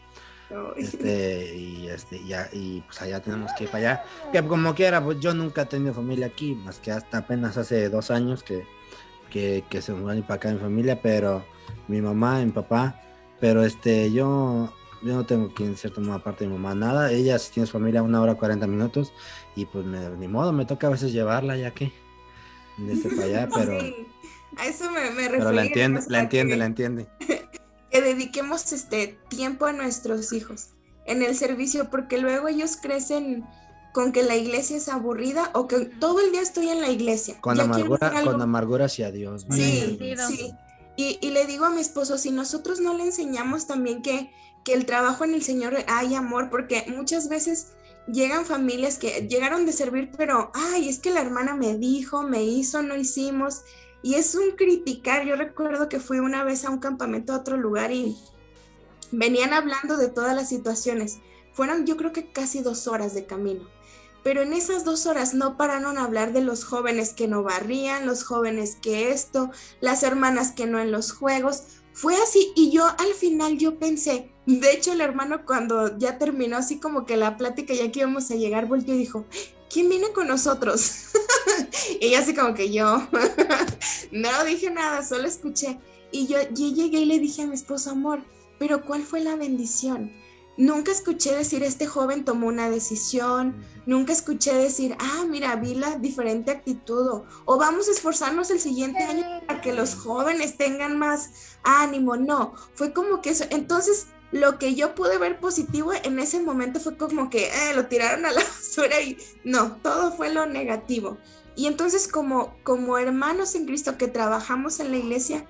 [0.77, 4.03] Este, y este, ya, y pues allá tenemos que ir para allá.
[4.31, 7.89] Que como quiera, pues yo nunca he tenido familia aquí, más que hasta apenas hace
[7.89, 8.63] dos años que,
[9.35, 11.43] que, que se mudaron para acá mi familia, pero
[11.89, 13.01] mi mamá, mi papá,
[13.41, 14.73] pero este, yo,
[15.03, 17.11] yo no tengo aquí en cierta modo aparte de mi mamá nada.
[17.11, 19.11] Ella sí tiene su familia una hora 40 minutos,
[19.57, 21.91] y pues me, ni modo, me toca a veces llevarla ya que,
[22.77, 23.93] desde para allá, pero, Sí,
[24.55, 27.07] a eso me, me pero la entiende, la entiende, que- la entiende.
[27.91, 30.69] que dediquemos este tiempo a nuestros hijos
[31.05, 33.43] en el servicio, porque luego ellos crecen
[33.95, 37.39] con que la iglesia es aburrida o que todo el día estoy en la iglesia.
[37.39, 39.45] Con amargura, con hacia Dios.
[39.49, 40.53] Sí, sí.
[40.97, 44.33] Y, y le digo a mi esposo, si nosotros no le enseñamos también que,
[44.65, 47.67] que el trabajo en el Señor hay amor, porque muchas veces
[48.11, 52.43] llegan familias que llegaron de servir, pero, ay, es que la hermana me dijo, me
[52.43, 53.61] hizo, no hicimos.
[54.03, 55.25] Y es un criticar.
[55.25, 58.17] Yo recuerdo que fui una vez a un campamento a otro lugar y
[59.13, 61.19] venían hablando de todas las situaciones.
[61.53, 63.73] Fueron yo creo que casi dos horas de camino.
[64.25, 68.07] Pero en esas dos horas no pararon a hablar de los jóvenes que no barrían,
[68.07, 69.51] los jóvenes que esto,
[69.81, 71.61] las hermanas que no en los juegos.
[71.93, 76.57] Fue así y yo al final yo pensé, de hecho el hermano cuando ya terminó
[76.57, 79.25] así como que la plática ya que íbamos a llegar volteó y dijo,
[79.71, 81.03] ¿quién viene con nosotros?
[82.01, 83.07] y así como que yo
[84.11, 85.77] no dije nada, solo escuché.
[86.11, 88.23] Y yo llegué y le dije a mi esposo, amor,
[88.57, 90.24] pero ¿cuál fue la bendición?
[90.57, 95.97] Nunca escuché decir, este joven tomó una decisión, nunca escuché decir, ah, mira, vi la
[95.97, 100.97] diferente actitud, o, o vamos a esforzarnos el siguiente año para que los jóvenes tengan
[100.97, 102.15] más ánimo.
[102.15, 103.43] No, fue como que eso.
[103.49, 107.87] Entonces, lo que yo pude ver positivo en ese momento fue como que eh, lo
[107.87, 111.17] tiraron a la basura y no, todo fue lo negativo.
[111.55, 115.45] Y entonces, como, como hermanos en Cristo que trabajamos en la iglesia,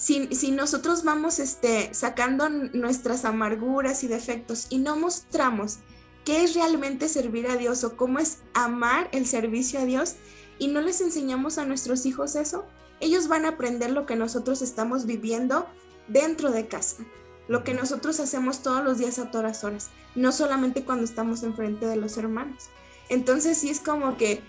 [0.00, 5.80] si, si, nosotros vamos este, sacando nuestras amarguras y defectos y no mostramos
[6.24, 10.14] qué es realmente servir a Dios o cómo es amar el servicio a Dios
[10.58, 12.64] y no les enseñamos a nuestros hijos eso,
[13.00, 15.66] ellos van a aprender lo que nosotros estamos viviendo
[16.08, 17.04] dentro de casa,
[17.46, 21.84] lo que nosotros hacemos todos los días a todas horas, no solamente cuando estamos enfrente
[21.84, 22.70] de los hermanos.
[23.10, 24.40] Entonces sí es como que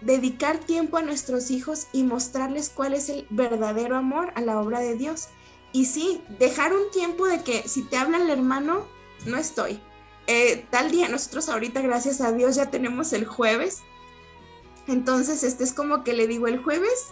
[0.00, 4.80] dedicar tiempo a nuestros hijos y mostrarles cuál es el verdadero amor a la obra
[4.80, 5.28] de Dios.
[5.72, 8.86] Y sí, dejar un tiempo de que si te habla el hermano,
[9.26, 9.80] no estoy.
[10.26, 13.82] Eh, tal día, nosotros ahorita, gracias a Dios, ya tenemos el jueves.
[14.86, 17.08] Entonces, este es como que le digo el jueves,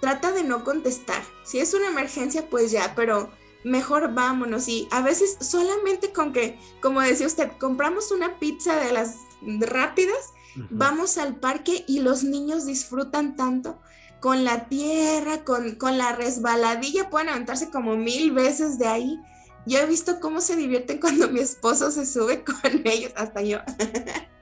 [0.00, 1.22] trata de no contestar.
[1.44, 3.30] Si es una emergencia, pues ya, pero
[3.64, 4.68] mejor vámonos.
[4.68, 9.16] Y a veces solamente con que, como decía usted, compramos una pizza de las
[9.60, 10.32] rápidas,
[10.70, 13.78] vamos al parque y los niños disfrutan tanto
[14.20, 19.20] con la tierra, con, con la resbaladilla, pueden aventarse como mil veces de ahí.
[19.66, 23.58] Yo he visto cómo se divierten cuando mi esposo se sube con ellos, hasta yo.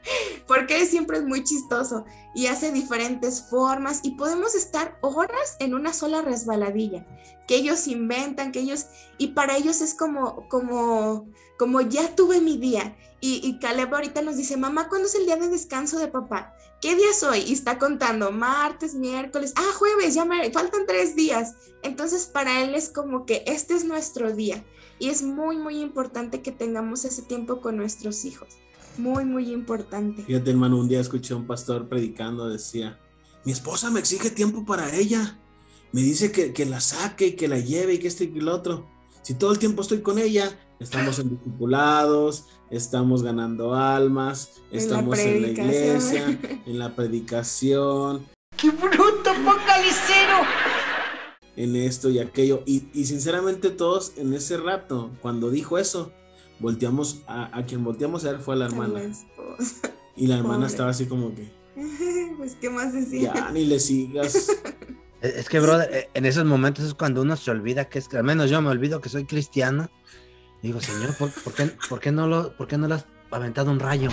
[0.46, 2.04] porque siempre es muy chistoso
[2.34, 7.06] y hace diferentes formas y podemos estar horas en una sola resbaladilla
[7.46, 8.86] que ellos inventan, que ellos
[9.18, 14.22] y para ellos es como como como ya tuve mi día y, y Caleb ahorita
[14.22, 16.54] nos dice, mamá, ¿cuándo es el día de descanso de papá?
[16.80, 17.40] ¿Qué día soy?
[17.40, 21.54] Y está contando martes, miércoles, ah, jueves, ya me faltan tres días.
[21.82, 24.64] Entonces para él es como que este es nuestro día
[25.01, 28.61] y es muy, muy importante que tengamos ese tiempo con nuestros hijos
[29.01, 30.22] muy, muy importante.
[30.22, 32.98] Fíjate, hermano, un día escuché a un pastor predicando, decía,
[33.44, 35.38] mi esposa me exige tiempo para ella.
[35.92, 38.40] Me dice que, que la saque y que la lleve y que este y que
[38.40, 38.88] lo otro.
[39.22, 45.42] Si todo el tiempo estoy con ella, estamos en discipulados, estamos ganando almas, estamos en
[45.42, 48.26] la, iglesia, en la predicación.
[48.57, 50.80] ¡Qué bruto, focalicero!
[51.61, 52.62] En esto y aquello.
[52.64, 56.11] Y, y sinceramente todos en ese rato, cuando dijo eso,
[56.58, 59.02] volteamos, a, a, quien volteamos a ver fue a la hermana.
[60.16, 61.52] y la hermana estaba así como que.
[62.38, 63.34] Pues, ¿qué más decía?
[63.34, 64.48] Ya, ni le sigas.
[65.20, 68.48] Es que, brother, en esos momentos es cuando uno se olvida que es, al menos
[68.48, 69.90] yo me olvido que soy cristiano.
[70.62, 73.70] Digo, Señor, ¿por, por, qué, ¿por qué, no lo, ¿por qué no le has aventado
[73.70, 74.08] un rayo?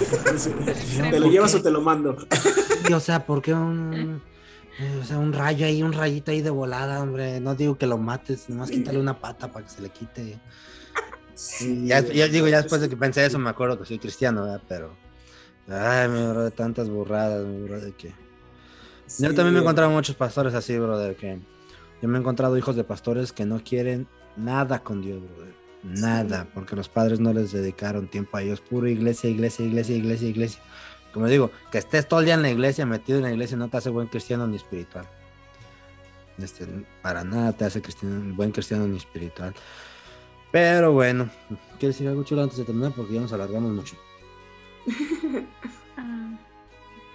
[1.10, 2.16] ¿Te lo llevas o te lo mando?
[2.84, 4.20] Sí, o sea, ¿por qué un, eh,
[5.00, 7.40] o sea, un rayo ahí, un rayito ahí de volada, hombre?
[7.40, 10.40] No digo que lo mates, nomás quítale una pata para que se le quite.
[11.34, 14.44] Sí, ya, ya, digo, ya después de que pensé eso, me acuerdo que soy cristiano,
[14.44, 14.62] ¿verdad?
[14.68, 14.96] Pero,
[15.68, 18.12] ay, me bro, de tantas burradas, mi bro, de que.
[19.06, 21.40] Sí, yo también me he encontrado muchos pastores así, brother, que
[22.00, 24.06] yo me he encontrado hijos de pastores que no quieren
[24.36, 25.54] nada con Dios, brother.
[25.82, 26.48] Nada, sí.
[26.54, 28.60] porque los padres no les dedicaron tiempo a ellos.
[28.60, 30.62] Puro iglesia, iglesia, iglesia, iglesia, iglesia.
[31.12, 33.68] Como digo, que estés todo el día en la iglesia, metido en la iglesia, no
[33.68, 35.06] te hace buen cristiano ni espiritual.
[36.38, 36.66] Este,
[37.02, 39.54] para nada te hace cristiano, buen cristiano ni espiritual.
[40.52, 41.28] Pero bueno,
[41.78, 42.92] ¿quieres decir algo chulo antes de terminar?
[42.92, 43.96] Porque ya nos alargamos mucho.
[45.96, 46.30] ah,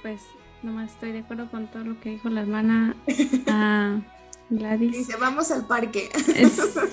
[0.01, 0.21] pues
[0.63, 4.01] nomás estoy de acuerdo con todo lo que dijo la hermana uh,
[4.49, 4.91] Gladys.
[4.91, 6.09] Dice, vamos al parque.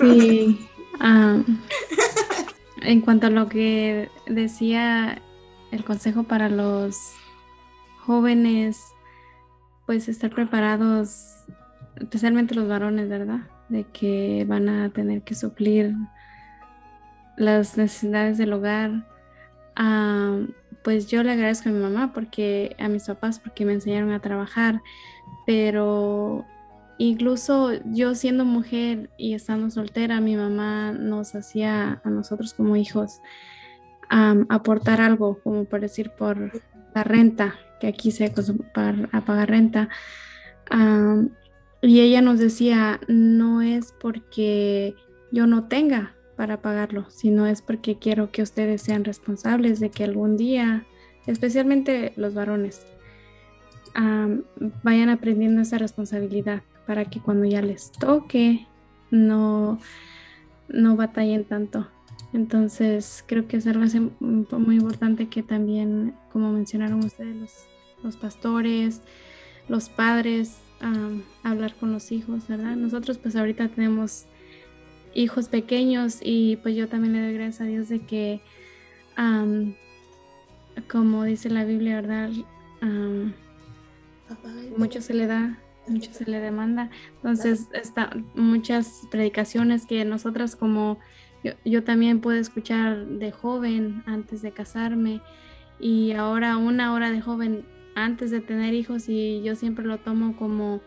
[0.00, 0.68] Sí.
[1.00, 1.44] Um,
[2.82, 5.22] en cuanto a lo que decía
[5.72, 7.14] el consejo para los
[8.06, 8.80] jóvenes,
[9.86, 11.44] pues estar preparados,
[11.96, 13.40] especialmente los varones, ¿verdad?
[13.68, 15.94] De que van a tener que suplir
[17.36, 18.90] las necesidades del hogar,
[19.80, 20.46] uh,
[20.84, 24.20] pues yo le agradezco a mi mamá porque a mis papás porque me enseñaron a
[24.20, 24.82] trabajar,
[25.46, 26.44] pero
[26.98, 33.22] incluso yo siendo mujer y estando soltera, mi mamá nos hacía a nosotros como hijos
[34.48, 36.52] aportar algo, como por decir por
[36.94, 38.32] la renta, que aquí se
[38.74, 39.88] para pagar renta.
[41.80, 44.94] Y ella nos decía, no es porque
[45.32, 50.04] yo no tenga, para pagarlo, sino es porque quiero que ustedes sean responsables de que
[50.04, 50.84] algún día,
[51.26, 52.84] especialmente los varones,
[54.82, 58.66] vayan aprendiendo esa responsabilidad para que cuando ya les toque
[59.10, 59.78] no,
[60.68, 61.88] no batallen tanto.
[62.32, 63.84] Entonces creo que es algo
[64.20, 67.66] muy importante que también, como mencionaron ustedes,
[68.02, 69.02] los, pastores,
[69.68, 70.58] los padres,
[71.42, 72.74] hablar con los hijos, ¿verdad?
[72.76, 74.26] Nosotros pues ahorita tenemos
[75.14, 78.40] hijos pequeños y pues yo también le doy gracias a Dios de que,
[80.90, 82.30] como dice la Biblia, ¿verdad?
[84.78, 86.90] Mucho se le da, mucho se le demanda.
[87.16, 90.98] Entonces, está, muchas predicaciones que nosotras como
[91.42, 95.20] yo, yo también puedo escuchar de joven antes de casarme
[95.80, 97.64] y ahora una hora de joven
[97.94, 100.80] antes de tener hijos y yo siempre lo tomo como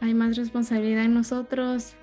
[0.00, 1.94] hay más responsabilidad en nosotros,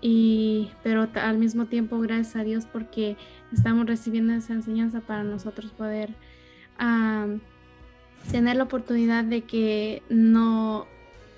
[0.00, 3.16] y pero al mismo tiempo gracias a Dios porque
[3.52, 6.14] estamos recibiendo esa enseñanza para nosotros poder
[8.30, 10.86] tener la oportunidad de que no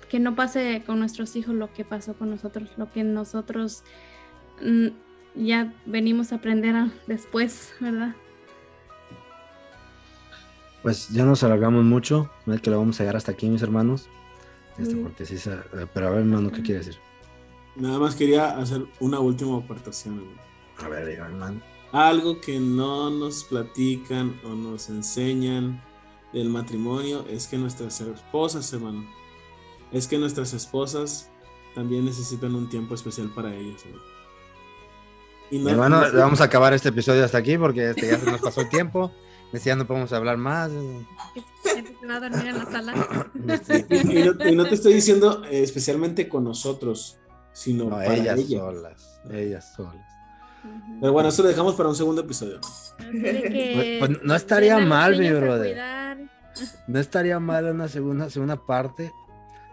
[0.09, 3.83] que no pase con nuestros hijos lo que pasó con nosotros lo que nosotros
[4.61, 4.89] mm,
[5.35, 8.15] ya venimos a aprender a, después verdad
[10.81, 13.61] pues ya nos alargamos mucho, no es que lo vamos a llegar hasta aquí, mis
[13.61, 14.09] hermanos.
[14.79, 15.03] Este, Ujú.
[15.03, 15.55] porque sí se-
[15.93, 16.97] pero a ver, hermano, ¿qué quiere decir?
[17.75, 20.41] Nada más quería hacer una última aportación, hermano.
[20.83, 21.61] A ver, diga, hermano.
[21.91, 25.83] Algo que no nos platican o nos enseñan
[26.33, 29.05] del matrimonio es que nuestras esposas, hermano,
[29.91, 31.29] es que nuestras esposas
[31.75, 34.03] también necesitan un tiempo especial para ellas, hermano.
[35.51, 38.25] Y no- hermano, no- vamos a acabar este episodio hasta aquí porque este, ya se
[38.31, 39.11] nos pasó el tiempo.
[39.65, 40.71] Ya no podemos hablar más.
[40.71, 42.93] Que va a dormir en la sala.
[43.89, 47.17] Y, y no, y no te estoy diciendo eh, especialmente con nosotros,
[47.51, 48.59] sino no, para ellas ella.
[48.59, 49.19] solas.
[49.29, 50.07] Ellas solas.
[51.01, 52.61] Pero bueno, eso lo dejamos para un segundo episodio.
[53.11, 56.29] Que Pues- pues no estaría mal, mi brother.
[56.87, 59.11] No estaría mal una segunda, segunda parte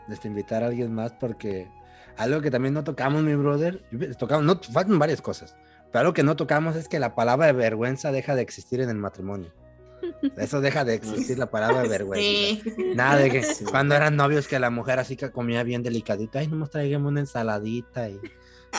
[0.09, 1.70] de este, invitar a alguien más porque
[2.16, 3.85] algo que también no tocamos, mi brother,
[4.18, 5.55] tocamos, no, faltan varias cosas,
[5.93, 8.91] pero algo que no tocamos es que la palabra de vergüenza deja de existir en
[8.91, 9.53] el matrimonio.
[10.36, 12.22] Eso deja de existir la palabra de vergüenza.
[12.22, 12.62] Sí.
[12.95, 16.49] Nada de que cuando eran novios que la mujer así que comía bien delicadita, ay,
[16.49, 18.20] nomás traigamos una ensaladita y,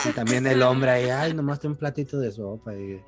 [0.08, 3.00] y también el hombre ahí, ay, nomás un platito de sopa y,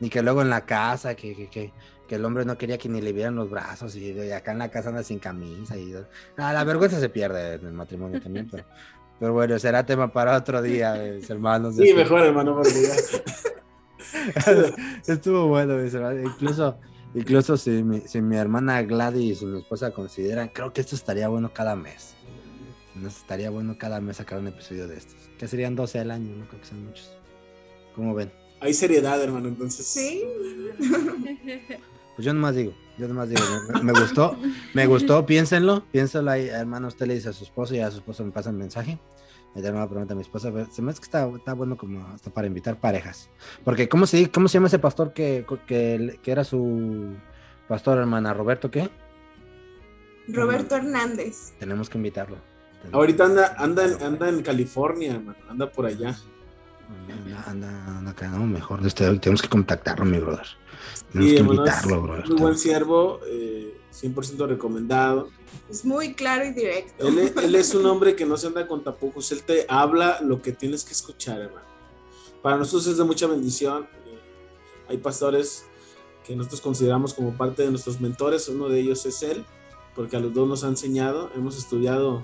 [0.00, 1.72] y que luego en la casa que, que, que,
[2.06, 4.58] que el hombre no quería que ni le vieran los brazos y, y acá en
[4.58, 5.94] la casa anda sin camisa y
[6.36, 8.64] ah, la vergüenza se pierde en el matrimonio también, pero,
[9.20, 11.76] pero bueno, será tema para otro día, mis hermanos.
[11.76, 12.70] Sí, mejor, hermano, porque
[15.06, 16.24] ya- Estuvo bueno, mis hermanos.
[16.24, 16.78] Incluso,
[17.14, 21.28] incluso si mi, si mi hermana Gladys y mi esposa consideran, creo que esto estaría
[21.28, 22.14] bueno cada mes.
[22.94, 25.16] No estaría bueno cada mes sacar un episodio de estos.
[25.38, 27.12] Que serían 12 al año, no creo que sean muchos.
[27.94, 28.32] ¿Cómo ven?
[28.60, 29.86] hay seriedad, hermano, entonces.
[29.86, 30.24] Sí.
[32.18, 33.40] Pues yo nomás digo, yo nomás digo,
[33.74, 34.36] me, me gustó,
[34.74, 37.98] me gustó, piénsenlo, piénsenlo ahí, hermano, usted le dice a su esposo y a su
[37.98, 38.98] esposo me pasa el mensaje.
[39.54, 41.76] Y de nuevo pregunta a mi esposa, pero se me hace que está, está bueno
[41.76, 43.30] como hasta para invitar parejas.
[43.62, 47.14] Porque, ¿cómo se, cómo se llama ese pastor que, que, que era su
[47.68, 48.34] pastor, hermana?
[48.34, 48.90] ¿Roberto qué?
[50.26, 51.52] Roberto Hernández.
[51.60, 52.38] Tenemos que invitarlo.
[52.90, 56.16] Ahorita anda, anda, en, anda en California, hermano, anda por allá.
[56.88, 58.84] Anda, anda, anda mejor.
[58.86, 60.46] Este, tenemos que contactarlo, mi brother.
[61.12, 62.28] Tenemos Sí, que invitarlo, brother.
[62.28, 65.28] Muy buen siervo, eh, 100% recomendado.
[65.68, 67.06] Es muy claro y directo.
[67.06, 70.18] Él, es- él es un hombre que no se anda con tapujos, él te habla
[70.22, 71.66] lo que tienes que escuchar, hermano.
[72.42, 73.84] Para nosotros es de mucha bendición.
[74.06, 74.18] eh,
[74.88, 75.66] hay pastores
[76.24, 79.44] que nosotros consideramos como parte de nuestros mentores, uno de ellos es él,
[79.94, 82.22] porque a los dos nos ha enseñado, hemos estudiado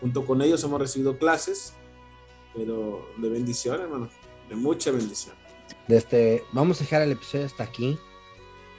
[0.00, 1.74] junto con ellos, hemos recibido clases,
[2.54, 4.08] pero de bendición, hermano,
[4.48, 5.34] de mucha bendición.
[5.88, 7.98] Este, vamos a dejar el episodio hasta aquí.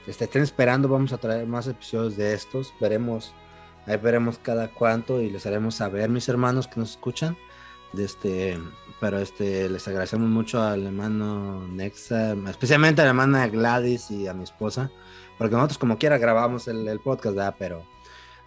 [0.06, 2.72] Este, estén esperando, vamos a traer más episodios de estos.
[2.80, 3.34] Veremos,
[3.86, 7.36] ahí veremos cada cuánto y les haremos saber, mis hermanos que nos escuchan.
[7.92, 8.58] De este,
[9.00, 14.34] pero este, les agradecemos mucho al hermano Nexa, especialmente a la hermana Gladys y a
[14.34, 14.90] mi esposa,
[15.38, 17.54] porque nosotros como quiera grabamos el, el podcast, ¿verdad?
[17.58, 17.86] Pero,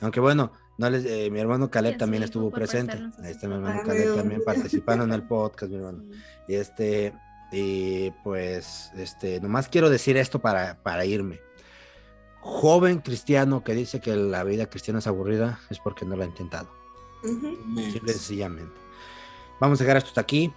[0.02, 2.98] aunque bueno, no les, eh, mi hermano Caleb también estuvo presente.
[3.22, 3.82] Ahí está mi hermano.
[3.86, 6.06] Caleb también participando en el podcast, mi hermano.
[6.48, 7.14] Y este,
[7.52, 11.42] y pues, este, nomás quiero decir esto para, para irme.
[12.40, 16.28] Joven cristiano que dice que la vida cristiana es aburrida es porque no lo ha
[16.28, 16.70] intentado.
[17.26, 17.58] Ujú.
[17.92, 18.74] Simple y sencillamente.
[19.60, 20.54] Vamos a dejar esto hasta aquí.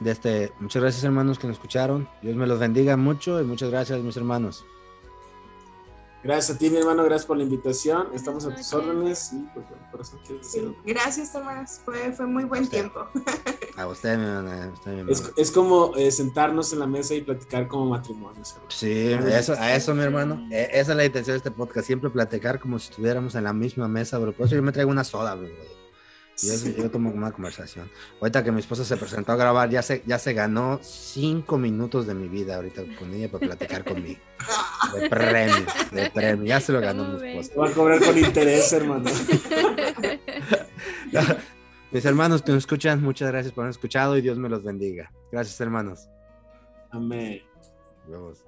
[0.00, 2.08] De este, muchas gracias hermanos que nos escucharon.
[2.22, 4.64] Dios me los bendiga mucho y muchas gracias mis hermanos.
[6.28, 8.08] Gracias a ti, mi hermano, gracias por la invitación.
[8.12, 9.32] Estamos a tus órdenes.
[9.32, 9.64] Y pues,
[10.26, 10.76] ¿quieres decir Sí?
[10.84, 11.80] Gracias, hermanas.
[11.82, 12.80] Fue, fue muy buen Usted.
[12.80, 13.00] tiempo.
[13.78, 15.10] A usted, mi hermana, a usted, mi hermano.
[15.10, 18.54] Es, es como eh, sentarnos en la mesa y platicar como matrimonios.
[18.68, 20.46] Sí, eso, a eso, mi hermano.
[20.50, 23.54] E- Esa es la intención de este podcast, siempre platicar como si estuviéramos en la
[23.54, 24.32] misma mesa, bro.
[24.34, 25.48] Por eso yo me traigo una soda, bro.
[26.40, 27.90] Yo, yo tomo una conversación.
[28.20, 32.06] Ahorita que mi esposa se presentó a grabar, ya se, ya se ganó cinco minutos
[32.06, 34.20] de mi vida ahorita con ella para platicar conmigo.
[34.94, 36.46] De premio, de premio.
[36.46, 37.60] Ya se lo ganó ¿Cómo mi esposa.
[37.60, 39.10] Va a cobrar con interés, hermano.
[41.90, 45.10] Mis hermanos que nos escuchan, muchas gracias por haber escuchado y Dios me los bendiga.
[45.32, 46.08] Gracias, hermanos.
[46.90, 47.42] Amén.
[48.06, 48.47] Huevos.